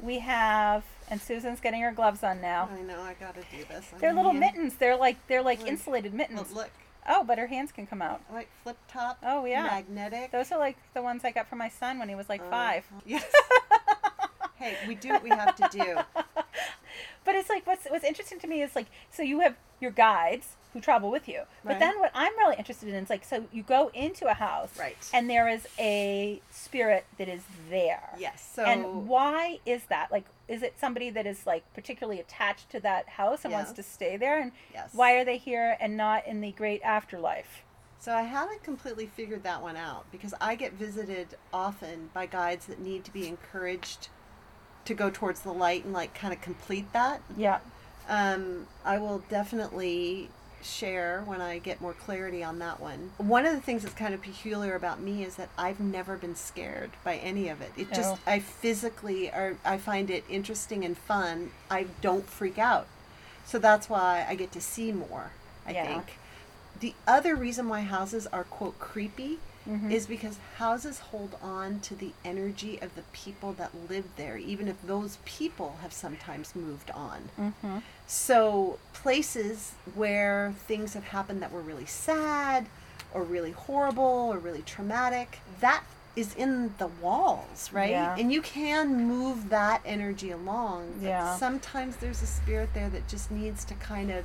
we 0.00 0.18
have, 0.18 0.82
and 1.08 1.20
Susan's 1.22 1.60
getting 1.60 1.82
her 1.82 1.92
gloves 1.92 2.24
on 2.24 2.40
now. 2.40 2.68
I 2.76 2.82
know 2.82 3.00
I 3.00 3.14
got 3.14 3.36
to 3.36 3.42
do 3.56 3.64
this. 3.68 3.86
They're 4.00 4.12
little 4.12 4.32
Yeah. 4.34 4.40
mittens. 4.40 4.74
They're 4.74 4.96
like 4.96 5.24
they're 5.28 5.40
like 5.40 5.60
Look. 5.60 5.68
insulated 5.68 6.12
mittens. 6.12 6.48
Look, 6.50 6.64
look, 6.64 6.70
Oh, 7.08 7.22
but 7.22 7.38
her 7.38 7.46
hands 7.46 7.70
can 7.70 7.86
come 7.86 8.02
out. 8.02 8.22
like 8.32 8.48
flip 8.64 8.78
top. 8.88 9.18
Oh 9.22 9.44
yeah, 9.44 9.62
magnetic. 9.66 10.32
those 10.32 10.50
are 10.50 10.58
like 10.58 10.76
the 10.94 11.02
ones 11.02 11.24
I 11.24 11.30
got 11.30 11.46
for 11.46 11.54
my 11.54 11.68
son 11.68 12.00
when 12.00 12.08
he 12.08 12.16
was 12.16 12.28
like 12.28 12.40
Uh, 12.40 12.50
five. 12.50 12.84
Yes. 13.06 13.24
hey, 14.56 14.76
we 14.88 14.96
do 14.96 15.10
what 15.10 15.22
we 15.22 15.30
have 15.30 15.54
to 15.54 15.68
do. 15.70 15.98
But 17.24 17.34
it's 17.34 17.48
like 17.50 17.66
what's 17.66 17.86
what's 17.86 18.04
interesting 18.04 18.38
to 18.40 18.46
me 18.46 18.62
is 18.62 18.74
like 18.76 18.86
so 19.10 19.22
you 19.22 19.40
have 19.40 19.56
your 19.80 19.90
guides 19.90 20.54
who 20.76 20.82
travel 20.82 21.10
with 21.10 21.26
you. 21.26 21.40
But 21.64 21.78
then 21.78 21.98
what 21.98 22.10
I'm 22.14 22.36
really 22.36 22.56
interested 22.56 22.90
in 22.90 22.94
is 22.96 23.08
like, 23.08 23.24
so 23.24 23.46
you 23.50 23.62
go 23.62 23.90
into 23.94 24.26
a 24.26 24.34
house, 24.34 24.78
Right. 24.78 24.94
and 25.14 25.28
there 25.30 25.48
is 25.48 25.66
a 25.78 26.42
spirit 26.50 27.06
that 27.16 27.28
is 27.30 27.42
there. 27.70 28.10
Yes. 28.18 28.46
So 28.54 28.62
and 28.62 29.08
why 29.08 29.60
is 29.64 29.84
that? 29.86 30.12
Like, 30.12 30.26
is 30.48 30.62
it 30.62 30.74
somebody 30.78 31.08
that 31.08 31.26
is 31.26 31.46
like 31.46 31.64
particularly 31.72 32.20
attached 32.20 32.68
to 32.70 32.80
that 32.80 33.08
house 33.08 33.44
and 33.44 33.54
wants 33.54 33.72
to 33.72 33.82
stay 33.82 34.18
there? 34.18 34.38
And 34.38 34.52
yes. 34.74 34.90
why 34.92 35.14
are 35.14 35.24
they 35.24 35.38
here 35.38 35.78
and 35.80 35.96
not 35.96 36.26
in 36.26 36.42
the 36.42 36.52
great 36.52 36.82
afterlife? 36.82 37.62
So 37.98 38.12
I 38.12 38.22
haven't 38.22 38.62
completely 38.62 39.06
figured 39.06 39.44
that 39.44 39.62
one 39.62 39.76
out 39.76 40.04
because 40.12 40.34
I 40.42 40.56
get 40.56 40.74
visited 40.74 41.28
often 41.54 42.10
by 42.12 42.26
guides 42.26 42.66
that 42.66 42.80
need 42.80 43.04
to 43.06 43.12
be 43.12 43.26
encouraged 43.26 44.08
to 44.84 44.92
go 44.92 45.08
towards 45.08 45.40
the 45.40 45.52
light 45.52 45.84
and 45.84 45.94
like 45.94 46.14
kind 46.14 46.34
of 46.34 46.42
complete 46.42 46.92
that. 46.92 47.22
Yeah. 47.34 47.60
Um, 48.08 48.66
I 48.84 48.98
will 48.98 49.24
definitely 49.28 50.28
share 50.66 51.22
when 51.26 51.40
I 51.40 51.58
get 51.58 51.80
more 51.80 51.92
clarity 51.92 52.42
on 52.42 52.58
that 52.58 52.80
one. 52.80 53.12
One 53.18 53.46
of 53.46 53.54
the 53.54 53.60
things 53.60 53.82
that's 53.82 53.94
kind 53.94 54.14
of 54.14 54.22
peculiar 54.22 54.74
about 54.74 55.00
me 55.00 55.24
is 55.24 55.36
that 55.36 55.48
I've 55.56 55.80
never 55.80 56.16
been 56.16 56.34
scared 56.36 56.90
by 57.04 57.16
any 57.16 57.48
of 57.48 57.60
it. 57.60 57.72
It 57.76 57.92
just 57.92 58.14
Oh. 58.16 58.18
I 58.26 58.40
physically 58.40 59.28
or 59.30 59.56
I 59.64 59.78
find 59.78 60.10
it 60.10 60.24
interesting 60.28 60.84
and 60.84 60.96
fun. 60.96 61.50
I 61.70 61.86
don't 62.00 62.28
freak 62.28 62.58
out. 62.58 62.86
So 63.44 63.58
that's 63.58 63.88
why 63.88 64.26
I 64.28 64.34
get 64.34 64.52
to 64.52 64.60
see 64.60 64.92
more, 64.92 65.30
I 65.66 65.72
Yeah. 65.72 65.86
think. 65.86 66.18
The 66.80 66.94
other 67.06 67.34
reason 67.36 67.68
why 67.68 67.80
houses 67.82 68.26
are 68.28 68.44
quote 68.44 68.78
creepy 68.78 69.38
Mhm. 69.68 69.90
is 69.90 70.06
because 70.06 70.38
houses 70.58 70.98
hold 70.98 71.36
on 71.42 71.80
to 71.80 71.94
the 71.94 72.12
energy 72.24 72.78
of 72.80 72.94
the 72.94 73.02
people 73.12 73.52
that 73.54 73.70
live 73.88 74.04
there, 74.16 74.36
even 74.36 74.68
if 74.68 74.80
those 74.82 75.18
people 75.24 75.78
have 75.82 75.92
sometimes 75.92 76.54
moved 76.54 76.90
on. 76.92 77.28
Mm-hmm. 77.38 77.78
So, 78.06 78.78
places 78.92 79.72
where 79.94 80.54
things 80.66 80.94
have 80.94 81.04
happened 81.04 81.42
that 81.42 81.52
were 81.52 81.60
really 81.60 81.86
sad 81.86 82.66
or 83.12 83.22
really 83.22 83.52
horrible 83.52 84.30
or 84.32 84.38
really 84.38 84.62
traumatic, 84.62 85.40
that 85.60 85.82
is 86.14 86.34
in 86.34 86.74
the 86.78 86.86
walls, 86.86 87.70
right? 87.72 87.90
Yeah. 87.90 88.16
And 88.18 88.32
you 88.32 88.40
can 88.40 89.06
move 89.06 89.50
that 89.50 89.82
energy 89.84 90.30
along. 90.30 90.94
Yeah. 91.02 91.36
Sometimes 91.36 91.96
there's 91.96 92.22
a 92.22 92.26
spirit 92.26 92.70
there 92.72 92.88
that 92.88 93.06
just 93.06 93.30
needs 93.30 93.64
to 93.66 93.74
kind 93.74 94.10
of 94.10 94.24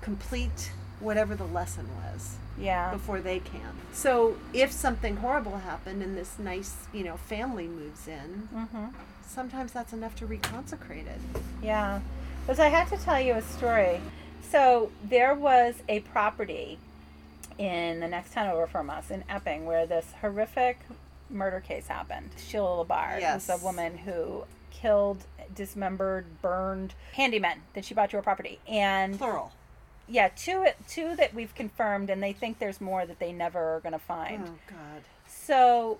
complete 0.00 0.72
whatever 1.02 1.34
the 1.34 1.44
lesson 1.44 1.86
was 2.04 2.36
Yeah. 2.58 2.92
before 2.92 3.20
they 3.20 3.40
can. 3.40 3.72
So 3.92 4.36
if 4.52 4.70
something 4.72 5.16
horrible 5.16 5.58
happened 5.58 6.02
and 6.02 6.16
this 6.16 6.38
nice, 6.38 6.86
you 6.92 7.04
know, 7.04 7.16
family 7.16 7.66
moves 7.66 8.06
in, 8.08 8.48
Mm-hmm. 8.54 8.84
sometimes 9.26 9.72
that's 9.72 9.92
enough 9.92 10.14
to 10.16 10.26
reconsecrate 10.26 11.06
it. 11.06 11.20
Yeah. 11.62 12.00
Because 12.46 12.58
I 12.60 12.68
had 12.68 12.88
to 12.88 12.96
tell 12.96 13.20
you 13.20 13.34
a 13.34 13.42
story. 13.42 14.00
So 14.50 14.90
there 15.02 15.34
was 15.34 15.76
a 15.88 16.00
property 16.00 16.78
in 17.58 18.00
the 18.00 18.08
next 18.08 18.32
town 18.32 18.48
over 18.50 18.66
from 18.66 18.90
us 18.90 19.10
in 19.10 19.24
Epping 19.28 19.66
where 19.66 19.86
this 19.86 20.06
horrific 20.20 20.78
murder 21.30 21.60
case 21.60 21.86
happened. 21.88 22.30
Sheila 22.36 22.84
LaBarre 22.84 23.20
Yes. 23.20 23.48
was 23.48 23.60
a 23.60 23.64
woman 23.64 23.98
who 23.98 24.44
killed, 24.70 25.24
dismembered, 25.54 26.26
burned 26.42 26.94
handymen 27.16 27.58
that 27.74 27.84
she 27.84 27.94
brought 27.94 28.10
to 28.10 28.16
her 28.16 28.22
property. 28.22 28.58
And 28.68 29.16
Plural. 29.18 29.52
Yeah, 30.12 30.28
two 30.28 30.66
two 30.88 31.16
that 31.16 31.34
we've 31.34 31.54
confirmed 31.54 32.10
and 32.10 32.22
they 32.22 32.32
think 32.32 32.58
there's 32.58 32.80
more 32.80 33.06
that 33.06 33.18
they 33.18 33.32
never 33.32 33.76
are 33.76 33.80
going 33.80 33.94
to 33.94 33.98
find. 33.98 34.44
Oh 34.46 34.58
God. 34.68 35.02
So, 35.26 35.98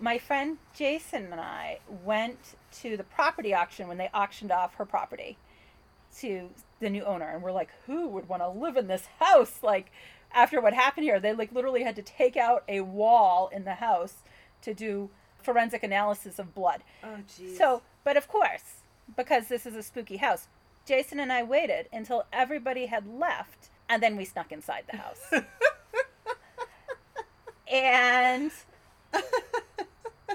my 0.00 0.18
friend 0.18 0.56
Jason 0.74 1.26
and 1.30 1.40
I 1.40 1.78
went 2.02 2.56
to 2.80 2.96
the 2.96 3.04
property 3.04 3.54
auction 3.54 3.88
when 3.88 3.98
they 3.98 4.08
auctioned 4.14 4.50
off 4.50 4.74
her 4.76 4.86
property 4.86 5.36
to 6.18 6.48
the 6.80 6.90
new 6.90 7.04
owner, 7.04 7.28
and 7.28 7.42
we're 7.42 7.52
like, 7.52 7.70
who 7.86 8.08
would 8.08 8.28
want 8.28 8.42
to 8.42 8.48
live 8.48 8.76
in 8.76 8.86
this 8.86 9.06
house? 9.20 9.62
Like, 9.62 9.92
after 10.32 10.60
what 10.60 10.72
happened 10.72 11.04
here, 11.04 11.20
they 11.20 11.34
like 11.34 11.52
literally 11.52 11.82
had 11.82 11.96
to 11.96 12.02
take 12.02 12.36
out 12.36 12.64
a 12.68 12.80
wall 12.80 13.50
in 13.52 13.64
the 13.64 13.74
house 13.74 14.14
to 14.62 14.72
do 14.72 15.10
forensic 15.42 15.82
analysis 15.82 16.38
of 16.38 16.54
blood. 16.54 16.82
Oh 17.04 17.18
jeez. 17.28 17.56
So, 17.58 17.82
but 18.02 18.16
of 18.16 18.28
course, 18.28 18.80
because 19.14 19.48
this 19.48 19.66
is 19.66 19.74
a 19.76 19.82
spooky 19.82 20.16
house, 20.16 20.48
Jason 20.84 21.20
and 21.20 21.32
I 21.32 21.42
waited 21.42 21.88
until 21.92 22.24
everybody 22.32 22.86
had 22.86 23.06
left, 23.06 23.70
and 23.88 24.02
then 24.02 24.16
we 24.16 24.24
snuck 24.24 24.52
inside 24.52 24.84
the 24.90 24.96
house. 24.96 25.32
and 27.72 28.50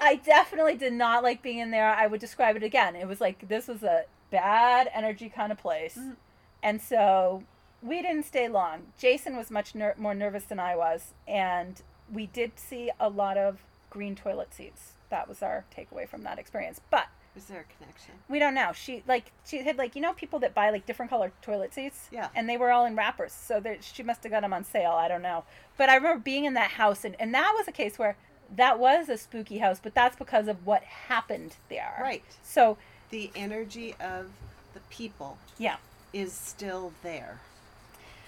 I 0.00 0.16
definitely 0.16 0.76
did 0.76 0.92
not 0.92 1.22
like 1.22 1.42
being 1.42 1.58
in 1.58 1.70
there. 1.70 1.94
I 1.94 2.06
would 2.06 2.20
describe 2.20 2.56
it 2.56 2.62
again. 2.62 2.96
It 2.96 3.06
was 3.06 3.20
like 3.20 3.48
this 3.48 3.68
was 3.68 3.82
a 3.82 4.04
bad 4.30 4.90
energy 4.94 5.28
kind 5.28 5.52
of 5.52 5.58
place. 5.58 5.96
Mm. 5.98 6.16
And 6.62 6.80
so 6.80 7.44
we 7.82 8.02
didn't 8.02 8.24
stay 8.24 8.48
long. 8.48 8.88
Jason 8.98 9.36
was 9.36 9.50
much 9.50 9.74
ner- 9.74 9.94
more 9.98 10.14
nervous 10.14 10.44
than 10.44 10.58
I 10.58 10.76
was, 10.76 11.14
and 11.26 11.80
we 12.12 12.26
did 12.26 12.58
see 12.58 12.90
a 12.98 13.08
lot 13.08 13.36
of 13.36 13.58
green 13.90 14.14
toilet 14.14 14.52
seats. 14.54 14.92
That 15.10 15.28
was 15.28 15.42
our 15.42 15.64
takeaway 15.74 16.08
from 16.08 16.22
that 16.22 16.38
experience. 16.38 16.80
But 16.90 17.06
is 17.38 17.44
there 17.46 17.60
a 17.68 17.76
connection? 17.78 18.14
we 18.28 18.38
don't 18.38 18.54
know. 18.54 18.72
She 18.72 19.02
like 19.06 19.32
she 19.46 19.62
had 19.62 19.78
like 19.78 19.94
you 19.96 20.02
know 20.02 20.12
people 20.12 20.38
that 20.40 20.54
buy 20.54 20.70
like 20.70 20.84
different 20.86 21.10
colored 21.10 21.32
toilet 21.40 21.72
seats. 21.72 22.08
Yeah. 22.12 22.28
And 22.34 22.48
they 22.48 22.56
were 22.56 22.70
all 22.70 22.84
in 22.84 22.96
wrappers, 22.96 23.32
so 23.32 23.60
there, 23.60 23.78
she 23.80 24.02
must 24.02 24.22
have 24.24 24.32
got 24.32 24.42
them 24.42 24.52
on 24.52 24.64
sale. 24.64 24.92
I 24.92 25.08
don't 25.08 25.22
know. 25.22 25.44
But 25.76 25.88
I 25.88 25.94
remember 25.94 26.20
being 26.20 26.44
in 26.44 26.54
that 26.54 26.72
house, 26.72 27.04
and 27.04 27.16
and 27.18 27.32
that 27.34 27.54
was 27.56 27.66
a 27.68 27.72
case 27.72 27.98
where 27.98 28.16
that 28.54 28.78
was 28.78 29.08
a 29.08 29.16
spooky 29.16 29.58
house, 29.58 29.78
but 29.82 29.94
that's 29.94 30.16
because 30.16 30.48
of 30.48 30.66
what 30.66 30.82
happened 30.82 31.56
there. 31.68 31.94
Right. 32.00 32.24
So 32.42 32.76
The 33.10 33.30
energy 33.34 33.94
of 34.00 34.30
the 34.74 34.80
people 34.90 35.38
yeah, 35.58 35.76
is 36.12 36.32
still 36.32 36.92
there. 37.02 37.40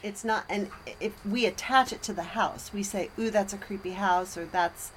It's 0.02 0.25
not, 0.25 0.45
and 0.49 0.71
if 1.00 1.12
we 1.26 1.45
attach 1.45 1.93
it 1.93 2.02
to 2.05 2.12
the 2.14 2.23
house, 2.23 2.73
we 2.73 2.83
say, 2.83 3.11
"Ooh, 3.19 3.31
that's 3.31 3.52
a 3.52 3.59
creepy 3.59 3.93
house," 3.93 4.37
or 4.38 4.47
"That's," 4.47 4.93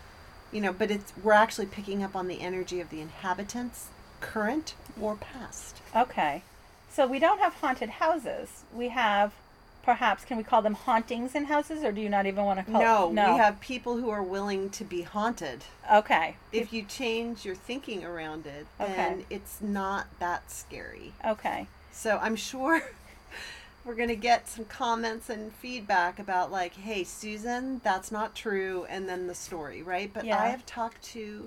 you 0.51 0.61
know. 0.61 0.71
But 0.71 0.91
it's 0.91 1.11
we're 1.21 1.33
actually 1.33 1.65
picking 1.67 2.01
up 2.03 2.15
on 2.15 2.27
the 2.29 2.39
energy 2.41 2.79
of 2.79 2.89
the 2.89 3.01
inhabitants, 3.01 3.87
current 4.23 4.73
or 4.99 5.15
past. 5.15 5.81
okay. 5.95 6.43
So 6.91 7.07
we 7.07 7.17
don't 7.19 7.39
have 7.39 7.55
haunted 7.55 7.89
houses. 7.89 8.63
We 8.71 8.89
have, 8.89 9.33
perhaps, 9.83 10.23
can 10.25 10.37
we 10.37 10.43
call 10.43 10.61
them 10.61 10.75
hauntings 10.75 11.33
in 11.33 11.45
houses, 11.45 11.83
or 11.83 11.91
do 11.91 11.99
you 12.01 12.09
not 12.09 12.27
even 12.27 12.45
want 12.45 12.59
to 12.63 12.71
call? 12.71 12.81
no, 12.81 13.11
no. 13.11 13.31
we 13.33 13.37
have 13.39 13.59
people 13.59 13.97
who 13.97 14.11
are 14.11 14.21
willing 14.21 14.69
to 14.69 14.83
be 14.83 15.01
haunted. 15.01 15.63
Okay. 15.91 16.35
If 16.51 16.71
you 16.71 16.83
change 16.83 17.45
your 17.45 17.55
thinking 17.55 18.03
around 18.05 18.45
it, 18.45 18.67
Okay. 18.79 18.93
then 18.95 19.25
it's 19.31 19.59
not 19.59 20.05
that 20.19 20.51
scary. 20.51 21.13
Okay. 21.25 21.65
So 21.91 22.19
I'm 22.21 22.35
sure 22.35 22.83
we're 23.85 23.95
going 23.95 24.09
to 24.09 24.15
get 24.15 24.47
some 24.47 24.65
comments 24.65 25.31
and 25.31 25.51
feedback 25.53 26.19
about, 26.19 26.51
like, 26.51 26.75
hey, 26.75 27.03
Susan, 27.03 27.81
that's 27.83 28.11
not 28.11 28.35
true, 28.35 28.85
and 28.87 29.09
then 29.09 29.25
the 29.25 29.33
story, 29.35 29.81
right? 29.81 30.11
But 30.13 30.25
Yeah. 30.25 30.39
I 30.41 30.49
have 30.49 30.63
talked 30.67 31.01
to 31.13 31.45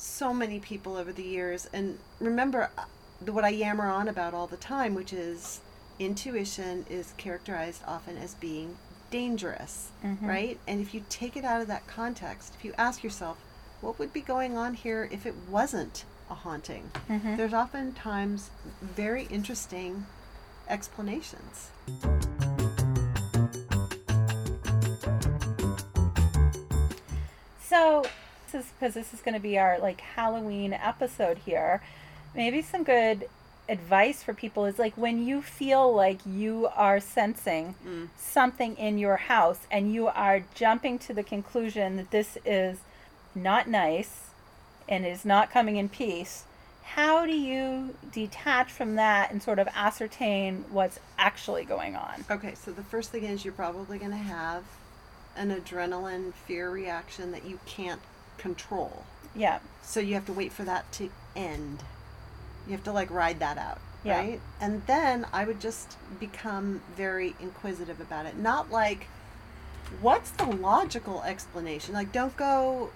so 0.00 0.32
many 0.32 0.58
people 0.58 0.96
over 0.96 1.12
the 1.12 1.22
years, 1.22 1.68
and 1.74 1.98
remember 2.20 2.70
uh, 2.78 2.84
the- 3.20 3.32
what 3.32 3.44
I 3.44 3.50
yammer 3.50 3.86
on 3.90 4.08
about 4.08 4.32
all 4.32 4.46
the 4.46 4.56
time, 4.56 4.94
which 4.94 5.12
is 5.12 5.60
intuition 5.98 6.86
is 6.88 7.12
characterized 7.18 7.82
often 7.86 8.16
as 8.16 8.32
being 8.34 8.78
dangerous, 9.10 9.90
Mhm. 10.02 10.22
right? 10.26 10.58
And 10.66 10.80
if 10.80 10.94
you 10.94 11.04
take 11.10 11.36
it 11.36 11.44
out 11.44 11.60
of 11.60 11.66
that 11.68 11.86
context, 11.86 12.54
if 12.58 12.64
you 12.64 12.72
ask 12.78 13.04
yourself, 13.04 13.36
what 13.82 13.98
would 13.98 14.12
be 14.12 14.22
going 14.22 14.56
on 14.56 14.72
here 14.74 15.06
if 15.12 15.26
it 15.26 15.34
wasn't 15.50 16.04
a 16.30 16.34
haunting? 16.34 16.90
Mhm. 17.08 17.36
There's 17.36 17.52
oftentimes 17.52 18.48
very 18.80 19.24
interesting 19.24 20.06
explanations. 20.66 21.68
So, 27.68 28.04
this 28.52 28.64
is 28.66 28.72
because 28.72 28.94
this 28.94 29.12
is 29.14 29.20
going 29.20 29.34
to 29.34 29.40
be 29.40 29.58
our 29.58 29.78
like 29.78 30.00
Halloween 30.00 30.72
episode 30.72 31.38
here. 31.38 31.82
Maybe 32.34 32.62
some 32.62 32.84
good 32.84 33.28
advice 33.68 34.22
for 34.22 34.34
people 34.34 34.64
is 34.64 34.78
like 34.78 34.94
when 34.94 35.24
you 35.24 35.40
feel 35.42 35.94
like 35.94 36.20
you 36.26 36.68
are 36.74 36.98
sensing 37.00 37.74
Mm. 37.86 38.08
something 38.16 38.76
in 38.76 38.98
your 38.98 39.16
house 39.16 39.60
and 39.70 39.92
you 39.94 40.08
are 40.08 40.42
jumping 40.54 40.98
to 41.00 41.14
the 41.14 41.22
conclusion 41.22 41.96
that 41.96 42.10
this 42.10 42.36
is 42.44 42.78
not 43.34 43.68
nice 43.68 44.30
and 44.88 45.06
is 45.06 45.24
not 45.24 45.50
coming 45.52 45.76
in 45.76 45.88
peace. 45.88 46.44
How 46.82 47.24
do 47.24 47.32
you 47.32 47.94
detach 48.10 48.72
from 48.72 48.96
that 48.96 49.30
and 49.30 49.40
sort 49.40 49.60
of 49.60 49.68
ascertain 49.72 50.64
what's 50.70 50.98
actually 51.16 51.64
going 51.64 51.94
on? 51.94 52.24
Okay, 52.28 52.54
so 52.56 52.72
the 52.72 52.82
first 52.82 53.10
thing 53.12 53.22
is 53.22 53.44
you're 53.44 53.54
probably 53.54 53.98
going 53.98 54.10
to 54.10 54.16
have 54.16 54.64
an 55.36 55.54
adrenaline 55.54 56.32
fear 56.34 56.68
reaction 56.70 57.30
that 57.30 57.44
you 57.44 57.60
can't 57.66 58.00
control. 58.40 59.04
Yeah. 59.34 59.58
So 59.82 60.00
you 60.00 60.14
have 60.14 60.26
to 60.26 60.32
wait 60.32 60.52
for 60.52 60.64
that 60.64 60.90
to 60.92 61.10
end. 61.36 61.82
You 62.66 62.72
have 62.72 62.84
to 62.84 62.92
like 62.92 63.10
ride 63.10 63.38
that 63.40 63.58
out, 63.58 63.78
Yeah. 64.04 64.18
right? 64.18 64.40
And 64.60 64.82
then 64.86 65.26
I 65.32 65.44
would 65.44 65.60
just 65.60 65.96
become 66.18 66.80
very 66.96 67.34
inquisitive 67.40 68.00
about 68.00 68.26
it. 68.26 68.36
Not 68.36 68.70
like 68.70 69.06
what's 70.00 70.30
the 70.30 70.46
logical 70.46 71.22
explanation? 71.22 71.94
Like 71.94 72.12
don't 72.12 72.36
go 72.36 72.90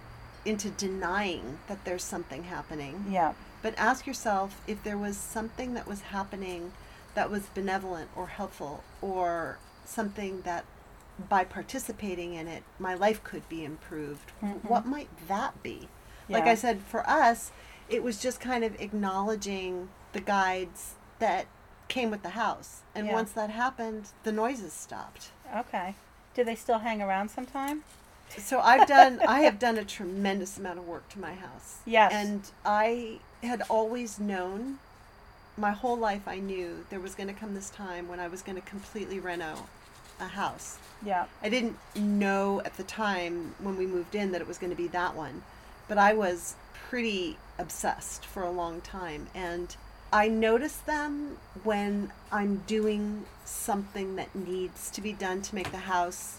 into 0.45 0.71
denying 0.71 1.59
that 1.69 1.85
there's 1.85 2.05
something 2.05 2.45
happening. 2.45 3.05
Yeah. 3.09 3.33
But 3.63 3.75
ask 3.79 4.07
yourself 4.07 4.61
if 4.67 4.83
there 4.83 4.99
was 4.99 5.17
something 5.17 5.75
that 5.75 5.87
was 5.87 6.03
happening 6.03 6.73
that 7.15 7.31
was 7.31 7.45
benevolent 7.55 8.11
or 8.17 8.27
helpful 8.27 8.83
or 9.01 9.59
something 9.87 10.43
that 10.43 10.65
by 11.29 11.45
participating 11.45 12.35
in 12.35 12.49
it 12.49 12.63
my 12.79 12.95
life 12.95 13.23
could 13.23 13.49
be 13.49 13.65
improved 13.65 14.33
Mhm. 14.43 14.65
what 14.65 14.85
might 14.87 15.09
that 15.29 15.63
be 15.63 15.89
like 16.29 16.45
i 16.45 16.55
said 16.55 16.81
for 16.83 17.09
us 17.09 17.53
it 17.89 18.03
was 18.03 18.19
just 18.21 18.41
kind 18.41 18.65
of 18.65 18.81
acknowledging 18.81 19.89
the 20.13 20.21
guides 20.21 20.95
that 21.19 21.47
came 21.89 22.11
with 22.11 22.23
the 22.23 22.31
house 22.31 22.81
and 22.95 23.07
Yeah. 23.07 23.13
once 23.13 23.33
that 23.33 23.51
happened 23.51 24.09
the 24.25 24.33
noises 24.33 24.73
stopped 24.73 25.31
Okay. 25.55 25.95
Do 26.35 26.43
they 26.43 26.57
still 26.57 26.79
hang 26.81 27.01
around 27.01 27.29
sometime? 27.31 27.85
so 28.39 28.59
i've 28.61 28.89
done 28.89 29.21
i 29.29 29.43
have 29.43 29.59
done 29.61 29.77
a 29.79 29.85
tremendous 29.85 30.59
amount 30.59 30.79
of 30.79 30.89
work 30.89 31.09
to 31.11 31.21
my 31.21 31.35
house 31.35 31.79
Yes. 31.85 32.11
and 32.13 32.51
i 32.65 33.19
had 33.43 33.63
always 33.69 34.19
known 34.19 34.79
my 35.57 35.71
whole 35.71 35.97
life 35.97 36.27
i 36.27 36.39
knew 36.41 36.85
there 36.91 36.99
was 36.99 37.15
going 37.15 37.29
to 37.29 37.35
come 37.35 37.55
this 37.55 37.71
time 37.71 38.09
when 38.09 38.19
i 38.19 38.27
was 38.27 38.43
going 38.43 38.57
to 38.61 38.67
completely 38.67 39.21
reno 39.21 39.69
a 40.21 40.27
house 40.29 40.79
Yeah. 41.05 41.27
i 41.43 41.49
didn't 41.49 41.77
know 41.97 42.61
at 42.65 42.77
the 42.77 42.83
time 42.85 43.55
when 43.59 43.77
we 43.77 43.87
moved 43.87 44.15
in 44.15 44.33
that 44.33 44.41
it 44.41 44.47
was 44.49 44.59
going 44.59 44.71
to 44.71 44.77
be 44.77 44.89
that 44.89 45.15
one 45.15 45.43
but 45.89 45.99
i 45.99 46.13
was 46.15 46.55
pretty 46.89 47.37
obsessed 47.59 48.25
for 48.25 48.43
a 48.43 48.51
long 48.51 48.81
time 48.81 49.27
and 49.35 49.77
i 50.13 50.29
notice 50.29 50.77
them 50.77 51.37
when 51.63 52.13
i'm 52.33 52.63
doing 52.67 53.25
something 53.45 54.17
that 54.17 54.35
needs 54.35 54.91
to 54.91 55.01
be 55.01 55.13
done 55.13 55.43
to 55.43 55.55
make 55.55 55.71
the 55.71 55.79
house 55.79 56.39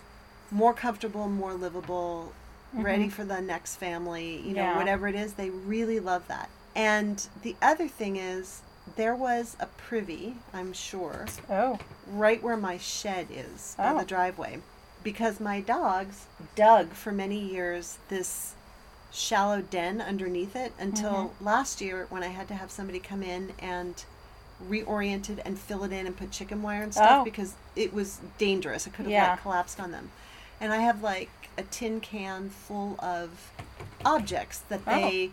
more 0.52 0.74
comfortable 0.74 1.28
more 1.28 1.54
livable 1.54 2.32
ready 2.74 3.06
Mhm. 3.08 3.12
for 3.12 3.24
the 3.26 3.42
next 3.42 3.76
family 3.78 4.38
you 4.46 4.54
know 4.54 4.62
Yeah. 4.64 4.78
whatever 4.78 5.08
it 5.08 5.16
is 5.16 5.34
they 5.34 5.50
really 5.50 6.00
love 6.00 6.28
that 6.28 6.50
and 6.76 7.28
the 7.42 7.56
other 7.62 7.88
thing 7.88 8.18
is 8.18 8.62
there 8.96 9.16
was 9.16 9.56
a 9.60 9.66
privy 9.66 10.36
i'm 10.54 10.72
sure 10.74 11.26
Oh. 11.50 11.80
right 12.08 12.42
where 12.44 12.58
my 12.58 12.78
shed 12.78 13.28
is 13.32 13.76
by 13.78 13.90
Oh. 13.92 14.00
the 14.00 14.06
driveway 14.06 14.60
because 15.04 15.40
my 15.40 15.60
dogs 15.62 16.26
dug 16.56 16.90
for 16.92 17.12
many 17.12 17.40
years 17.40 17.98
this 18.10 18.54
shallow 19.12 19.62
den 19.62 20.02
underneath 20.02 20.56
it 20.56 20.74
until 20.80 21.12
Mm-hmm. 21.14 21.46
last 21.46 21.80
year 21.82 22.06
when 22.10 22.22
I 22.24 22.28
had 22.28 22.48
to 22.50 22.54
have 22.56 22.70
somebody 22.72 23.00
come 23.00 23.24
in 23.24 23.54
and 23.60 24.04
reorient 24.70 25.30
it 25.30 25.40
and 25.46 25.58
fill 25.58 25.84
it 25.84 25.92
in 25.94 26.06
and 26.06 26.18
put 26.18 26.32
chicken 26.32 26.62
wire 26.62 26.82
and 26.84 26.94
stuff 26.94 27.22
Oh. 27.22 27.24
because 27.24 27.54
it 27.76 27.94
was 27.94 28.20
dangerous. 28.38 28.88
It 28.88 28.94
could 28.94 29.04
have 29.06 29.12
Yeah. 29.12 29.30
like 29.32 29.42
collapsed 29.42 29.80
on 29.80 29.92
them. 29.92 30.12
And 30.60 30.74
I 30.74 30.78
have 30.78 31.02
like 31.04 31.30
a 31.58 31.64
tin 31.64 32.02
can 32.02 32.50
full 32.50 32.96
of 33.00 33.52
objects 34.04 34.60
that 34.70 34.82
Oh. 34.88 34.92
they 34.96 35.32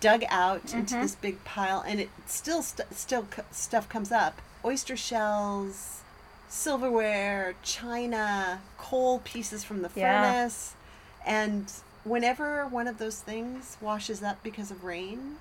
dug 0.00 0.22
out 0.28 0.72
into 0.74 0.94
Mhm. 0.94 1.02
this 1.02 1.14
big 1.14 1.42
pile 1.44 1.80
and 1.80 2.00
it 2.00 2.10
still 2.26 2.62
st- 2.62 2.94
still 2.94 3.26
c- 3.34 3.42
stuff 3.50 3.88
comes 3.88 4.12
up. 4.12 4.40
Oyster 4.64 4.96
shells, 4.96 6.00
silverware, 6.48 7.54
china, 7.62 8.60
coal 8.76 9.20
pieces 9.20 9.64
from 9.64 9.82
the 9.82 9.90
Yeah. 9.94 10.22
furnace. 10.34 10.74
And 11.24 11.72
whenever 12.04 12.66
one 12.66 12.86
of 12.88 12.98
those 12.98 13.20
things 13.20 13.76
washes 13.80 14.22
up 14.22 14.42
because 14.42 14.70
of 14.70 14.84
rain, 14.84 15.38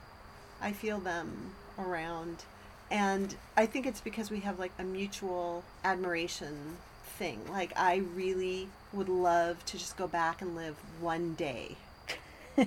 I 0.61 0.71
feel 0.71 0.99
them 0.99 1.55
around. 1.77 2.43
And 2.91 3.35
I 3.55 3.65
think 3.65 3.85
it's 3.85 4.01
because 4.01 4.31
we 4.31 4.39
have 4.41 4.57
like 4.59 4.71
a 4.79 4.83
mutual 4.83 5.63
admiration 5.83 6.77
thing. 7.17 7.45
Like, 7.51 7.73
I 7.75 7.97
really 7.97 8.69
would 8.93 9.09
love 9.09 9.63
to 9.65 9.77
just 9.77 9.97
go 9.97 10.07
back 10.07 10.41
and 10.41 10.55
live 10.55 10.75
one 10.99 11.33
day 11.35 11.75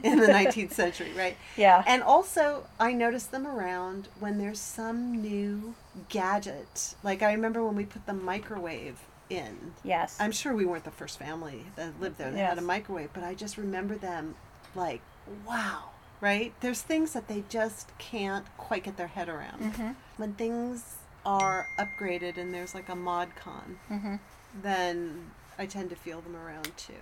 in 0.05 0.19
the 0.19 0.27
19th 0.27 0.73
century, 0.73 1.11
right? 1.17 1.37
Yeah. 1.57 1.83
And 1.87 2.03
also, 2.03 2.65
I 2.81 2.93
notice 2.93 3.25
them 3.27 3.47
around 3.47 4.09
when 4.21 4.39
there's 4.39 4.61
some 4.61 5.21
new 5.23 5.75
gadget. 6.09 6.95
Like, 7.03 7.23
I 7.23 7.33
remember 7.33 7.65
when 7.65 7.77
we 7.77 7.85
put 7.85 8.07
the 8.07 8.13
microwave 8.15 8.99
in. 9.31 9.73
yes. 9.85 10.17
I'm 10.21 10.33
sure 10.33 10.53
we 10.55 10.67
weren't 10.67 10.85
the 10.85 10.91
first 10.91 11.19
family 11.19 11.65
that 11.77 11.99
lived 12.01 12.19
there 12.19 12.31
that 12.31 12.39
had 12.51 12.59
a 12.59 12.63
microwave, 12.63 13.11
but 13.15 13.23
I 13.25 13.35
just 13.35 13.57
remember 13.57 13.95
them 13.97 14.35
like, 14.75 15.01
wow, 15.47 15.85
right? 16.21 16.53
There's 16.61 16.83
things 16.83 17.13
that 17.15 17.29
they 17.29 17.45
just 17.49 17.97
can't 17.99 18.45
quite 18.59 18.85
get 18.85 18.97
their 18.99 19.07
head 19.07 19.29
around. 19.31 19.73
Mhm. 19.75 19.95
When 20.19 20.35
things 20.35 20.97
are 21.25 21.67
upgraded 21.79 22.37
and 22.37 22.53
there's 22.53 22.75
like 22.75 22.89
a 22.91 22.95
mod 22.97 23.31
con, 23.37 23.79
Mhm. 23.91 24.19
then 24.63 25.31
I 25.59 25.65
tend 25.67 25.89
to 25.91 25.97
feel 25.97 26.21
them 26.21 26.37
around 26.37 26.77
too. 26.77 26.95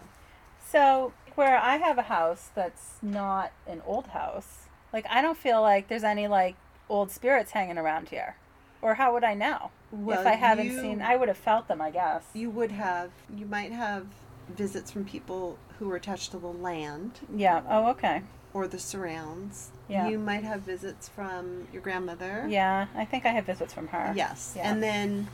So, 0.70 1.12
where 1.34 1.58
I 1.58 1.76
have 1.76 1.98
a 1.98 2.02
house 2.02 2.50
that's 2.54 2.98
not 3.02 3.52
an 3.66 3.82
old 3.86 4.08
house, 4.08 4.68
like 4.92 5.06
I 5.10 5.20
don't 5.22 5.38
feel 5.38 5.60
like 5.60 5.88
there's 5.88 6.04
any 6.04 6.28
like 6.28 6.56
old 6.88 7.10
spirits 7.10 7.52
hanging 7.52 7.78
around 7.78 8.08
here. 8.08 8.36
Or 8.82 8.94
how 8.94 9.12
would 9.12 9.24
I 9.24 9.34
know? 9.34 9.70
Well, 9.92 10.20
if 10.20 10.26
I 10.26 10.34
haven't 10.34 10.66
you- 10.66 10.80
seen, 10.80 11.02
I 11.02 11.16
would 11.16 11.28
have 11.28 11.36
felt 11.36 11.68
them, 11.68 11.80
I 11.80 11.90
guess. 11.90 12.24
You 12.32 12.50
would 12.50 12.72
have, 12.72 13.10
you 13.34 13.46
might 13.46 13.72
have 13.72 14.06
visits 14.48 14.90
from 14.90 15.04
people 15.04 15.58
who 15.78 15.88
were 15.88 15.96
attached 15.96 16.30
to 16.32 16.38
the 16.38 16.46
land 16.48 17.20
yeah. 17.34 17.62
Oh, 17.68 17.88
okay. 17.90 18.22
or 18.54 18.66
the 18.66 18.78
surrounds. 18.78 19.70
Yeah. 19.88 20.08
You 20.08 20.18
might 20.18 20.44
have 20.44 20.62
visits 20.62 21.08
from 21.08 21.68
your 21.72 21.82
grandmother. 21.82 22.46
Yeah, 22.48 22.86
I 22.94 23.04
think 23.04 23.26
I 23.26 23.30
have 23.30 23.44
visits 23.44 23.74
from 23.74 23.88
her. 23.88 24.12
Yes. 24.16 24.54
Yeah. 24.56 24.70
And 24.70 24.82
then, 24.82 25.28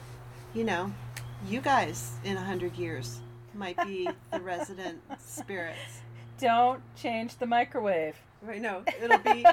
you 0.54 0.64
know, 0.64 0.92
you 1.46 1.60
guys 1.60 2.12
in 2.24 2.36
a 2.36 2.42
hundred 2.42 2.76
years 2.76 3.20
might 3.56 3.76
be 3.84 4.08
the 4.30 4.40
resident 4.40 5.00
spirits. 5.18 6.00
Don't 6.38 6.82
change 6.96 7.36
the 7.36 7.46
microwave. 7.46 8.16
Right? 8.42 8.60
No, 8.60 8.84
it'll 9.02 9.18
be 9.18 9.44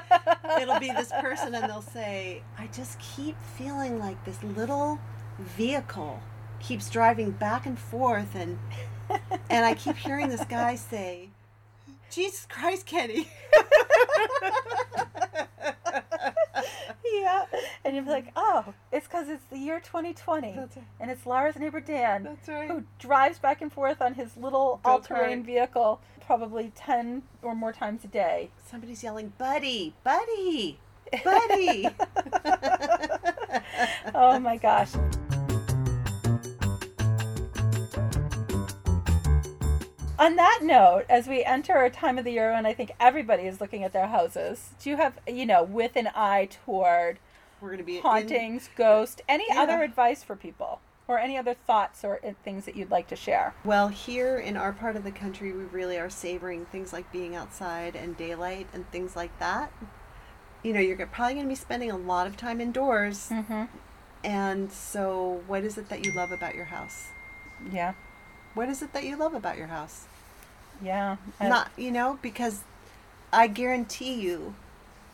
it'll 0.62 0.80
be 0.80 0.92
this 0.92 1.12
person, 1.20 1.56
and 1.56 1.70
they'll 1.70 1.82
say, 1.82 2.44
"I 2.58 2.68
just 2.68 3.00
keep 3.00 3.36
feeling 3.58 3.98
like 3.98 4.24
this 4.26 4.44
little 4.44 5.00
vehicle 5.40 6.22
keeps 6.60 6.90
driving 6.90 7.32
back 7.32 7.66
and 7.66 7.80
forth, 7.80 8.36
and 8.36 8.60
and 9.50 9.66
I 9.66 9.74
keep 9.74 9.96
hearing 9.96 10.30
this 10.30 10.44
guy 10.46 10.76
say." 10.76 11.30
Jesus 12.12 12.46
Christ, 12.48 12.86
Kenny. 12.86 13.28
yeah. 17.14 17.46
And 17.84 17.96
you'll 17.96 18.06
be 18.06 18.12
like, 18.12 18.32
oh, 18.36 18.74
it's 18.92 19.08
because 19.08 19.30
it's 19.30 19.46
the 19.46 19.58
year 19.58 19.80
2020. 19.80 20.54
That's 20.54 20.78
right. 20.78 20.86
And 21.00 21.12
it's 21.12 21.26
Lara's 21.26 21.58
neighbor 21.58 21.80
Dan, 21.80 22.38
right. 22.48 22.68
who 22.70 22.84
drives 23.00 23.40
back 23.40 23.62
and 23.62 23.72
forth 23.72 24.02
on 24.02 24.14
his 24.14 24.36
little 24.38 24.80
all 24.84 25.00
terrain 25.00 25.44
vehicle 25.44 26.02
probably 26.26 26.72
10 26.76 27.24
or 27.42 27.56
more 27.56 27.74
times 27.74 28.04
a 28.04 28.08
day. 28.08 28.50
Somebody's 28.70 29.04
yelling, 29.04 29.34
"Buddy, 29.38 29.94
buddy, 30.04 30.80
buddy!" 31.24 31.90
oh 34.16 34.40
my 34.40 34.58
gosh. 34.58 34.92
On 40.24 40.38
that 40.38 40.60
note, 40.64 41.04
as 41.10 41.28
we 41.28 41.44
enter 41.44 41.84
a 41.84 41.90
time 41.90 42.18
of 42.18 42.24
the 42.24 42.32
year 42.32 42.54
when 42.54 42.66
I 42.66 42.74
think 42.74 42.94
everybody 42.98 43.44
is 43.44 43.60
looking 43.60 43.84
at 43.84 43.92
their 43.92 44.08
houses, 44.08 44.70
do 44.82 44.90
you 44.90 44.96
have, 44.96 45.20
you 45.28 45.46
know, 45.46 45.64
with 45.64 45.98
an 45.98 46.08
eye 46.16 46.48
toward 46.66 47.20
We're 47.60 47.72
gonna 47.72 47.84
be 47.84 47.98
in- 47.98 48.04
hauntings, 48.04 48.70
ghost, 48.78 49.22
any 49.28 49.44
Yeah. 49.50 49.62
other 49.62 49.84
advice 49.84 50.24
for 50.24 50.38
people? 50.38 50.80
Or 51.10 51.20
any 51.20 51.38
other 51.38 51.54
thoughts 51.54 52.06
or 52.06 52.22
things 52.46 52.64
that 52.64 52.78
you'd 52.78 52.90
like 52.90 53.08
to 53.08 53.18
share? 53.18 53.54
Well, 53.66 53.90
here 53.90 54.38
in 54.38 54.56
our 54.56 54.72
part 54.72 54.96
of 54.96 55.04
the 55.04 55.12
country, 55.12 55.52
we 55.52 55.66
really 55.66 56.00
are 56.00 56.10
savoring 56.10 56.68
things 56.68 56.94
like 56.94 57.12
being 57.12 57.36
outside 57.36 57.94
and 57.94 58.16
daylight 58.16 58.68
and 58.74 58.90
things 58.92 59.18
like 59.18 59.38
that. 59.40 59.74
You 60.62 60.72
know, 60.72 60.80
you're 60.80 61.06
probably 61.06 61.34
going 61.34 61.48
to 61.48 61.50
be 61.50 61.56
spending 61.56 61.92
a 61.92 61.98
lot 61.98 62.28
of 62.28 62.38
time 62.38 62.62
indoors. 62.62 63.28
Mm-hmm. 63.30 63.64
And 64.24 64.72
so, 64.72 65.44
what 65.48 65.66
is 65.66 65.78
it 65.78 65.90
that 65.90 66.06
you 66.06 66.14
love 66.14 66.32
about 66.32 66.56
your 66.56 66.66
house? 66.66 67.10
Yeah. 67.70 67.96
What 68.54 68.70
is 68.70 68.82
it 68.82 68.94
that 68.94 69.04
you 69.04 69.18
love 69.18 69.34
about 69.34 69.58
your 69.58 69.68
house? 69.68 70.06
Yeah. 70.84 71.18
I- 71.40 71.48
Not, 71.50 71.72
you 71.78 71.92
know, 71.92 72.20
because 72.22 72.64
I 73.32 73.48
guarantee 73.48 74.14
you, 74.16 74.56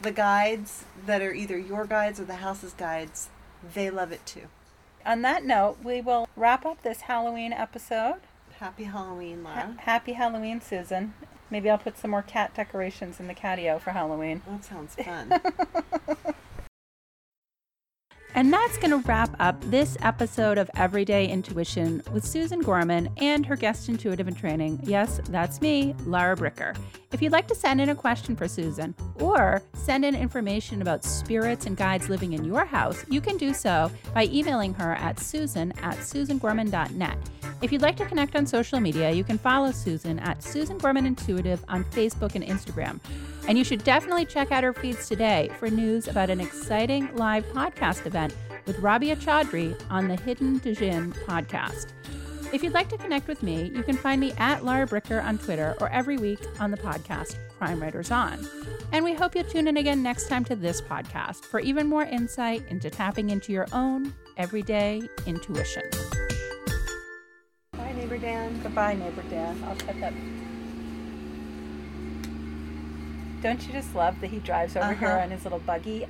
the 0.02 0.12
guides 0.12 0.84
that 1.06 1.22
are 1.22 1.34
either 1.34 1.58
your 1.58 1.86
guides 1.86 2.20
or 2.20 2.26
the 2.26 2.36
house's 2.38 2.74
guides, 2.74 3.30
they 3.74 3.90
love 3.90 4.12
it 4.12 4.26
too. 4.26 4.48
on 5.06 5.22
that 5.24 5.44
note, 5.46 5.78
we 5.84 6.02
will 6.02 6.28
wrap 6.36 6.66
up 6.66 6.82
this 6.84 7.02
Halloween 7.02 7.52
episode. 7.54 8.16
Happy 8.60 8.84
Halloween, 8.84 9.44
Ha- 9.46 9.74
happy 9.80 10.14
Halloween, 10.14 10.60
Susan. 10.62 11.14
Maybe 11.50 11.70
I'll 11.70 11.78
put 11.78 11.98
some 11.98 12.12
more 12.12 12.22
cat 12.22 12.54
decorations 12.54 13.20
in 13.20 13.28
the 13.28 13.34
catio 13.34 13.80
for 13.80 13.92
Halloween. 13.92 14.42
That 14.48 14.64
sounds 14.66 14.96
fun. 14.96 15.42
And 18.40 18.54
that's 18.54 18.78
going 18.78 18.92
to 18.92 19.06
wrap 19.06 19.36
up 19.42 19.60
this 19.66 19.98
episode 20.00 20.58
of 20.58 20.72
Everyday 20.78 21.28
Intuition 21.28 22.02
with 22.14 22.26
Susan 22.26 22.62
Gorman 22.62 23.10
and 23.18 23.46
her 23.46 23.58
guest 23.58 23.90
intuitive 23.90 24.30
in 24.30 24.34
training. 24.34 24.80
Yes, 24.84 25.20
that's 25.26 25.60
me, 25.60 25.94
Lara 26.06 26.38
Bricker. 26.38 26.74
If 27.12 27.22
you'd 27.22 27.34
like 27.34 27.50
to 27.50 27.56
send 27.56 27.82
in 27.82 27.90
a 27.90 27.96
question 27.96 28.38
for 28.38 28.48
Susan 28.48 28.96
or 29.16 29.62
send 29.74 30.06
in 30.06 30.16
information 30.16 30.82
about 30.82 31.04
spirits 31.04 31.66
and 31.66 31.76
guides 31.76 32.08
living 32.08 32.32
in 32.32 32.46
your 32.46 32.64
house, 32.64 33.04
you 33.10 33.20
can 33.20 33.36
do 33.36 33.54
so 33.54 33.92
by 34.14 34.24
emailing 34.28 34.74
her 34.76 34.94
at 34.94 35.20
susan 35.20 35.74
at 35.82 35.98
susangorman.net. 35.98 37.18
If 37.62 37.74
you'd 37.74 37.82
like 37.82 37.98
to 37.98 38.06
connect 38.06 38.38
on 38.38 38.46
social 38.46 38.80
media, 38.80 39.12
you 39.12 39.26
can 39.26 39.38
follow 39.38 39.72
Susan 39.72 40.18
at 40.20 40.42
Susan 40.42 40.78
Gorman 40.78 41.06
Intuitive 41.06 41.64
on 41.68 41.84
Facebook 41.86 42.36
and 42.36 42.44
Instagram. 42.44 43.00
And 43.50 43.58
you 43.58 43.66
should 43.66 43.84
definitely 43.84 44.26
check 44.26 44.52
out 44.52 44.64
her 44.64 44.74
feeds 44.74 45.10
today 45.10 45.52
for 45.60 45.70
news 45.70 46.08
about 46.08 46.30
an 46.30 46.40
exciting 46.40 47.14
live 47.16 47.46
podcast 47.48 48.06
event 48.06 48.34
with 48.66 48.80
Rabia 48.80 49.18
Chaudry 49.18 49.80
on 49.90 50.08
the 50.08 50.16
Hidden 50.16 50.60
Djinn 50.60 51.12
podcast. 51.28 51.88
If 52.54 52.64
you'd 52.64 52.74
like 52.74 52.88
to 52.90 52.98
connect 52.98 53.28
with 53.28 53.44
me, 53.44 53.72
you 53.76 53.84
can 53.84 53.98
find 53.98 54.22
me 54.22 54.32
at 54.38 54.64
Lara 54.64 54.88
Bricker 54.88 55.24
on 55.24 55.38
Twitter 55.38 55.76
or 55.82 55.90
every 55.90 56.18
week 56.18 56.40
on 56.60 56.72
the 56.72 56.78
podcast 56.78 57.38
Crime 57.58 57.82
Writers 57.82 58.10
On. 58.10 58.40
And 58.94 59.04
we 59.04 59.14
hope 59.14 59.36
you'll 59.36 59.44
tune 59.44 59.68
in 59.68 59.78
again 59.78 60.02
next 60.02 60.30
time 60.30 60.46
to 60.46 60.56
this 60.56 60.82
podcast 60.82 61.44
for 61.44 61.60
even 61.60 61.88
more 61.88 62.04
insight 62.04 62.64
into 62.70 62.90
tapping 62.90 63.30
into 63.30 63.52
your 63.52 63.68
own 63.74 64.14
everyday 64.38 65.08
intuition. 65.28 65.84
Dan. 68.20 68.60
Goodbye, 68.62 68.94
neighbor 68.96 69.24
Dan. 69.30 69.62
I'll 69.68 69.76
cut 69.76 70.00
that. 70.00 70.14
Don't 73.42 73.66
you 73.66 73.72
just 73.74 73.96
love 73.96 74.20
that 74.20 74.28
he 74.28 74.40
drives 74.40 74.76
over 74.76 74.94
here 74.94 75.08
Uh-huh. 75.08 75.24
on 75.24 75.32
his 75.32 75.44
little 75.46 75.60
buggy? 75.60 76.06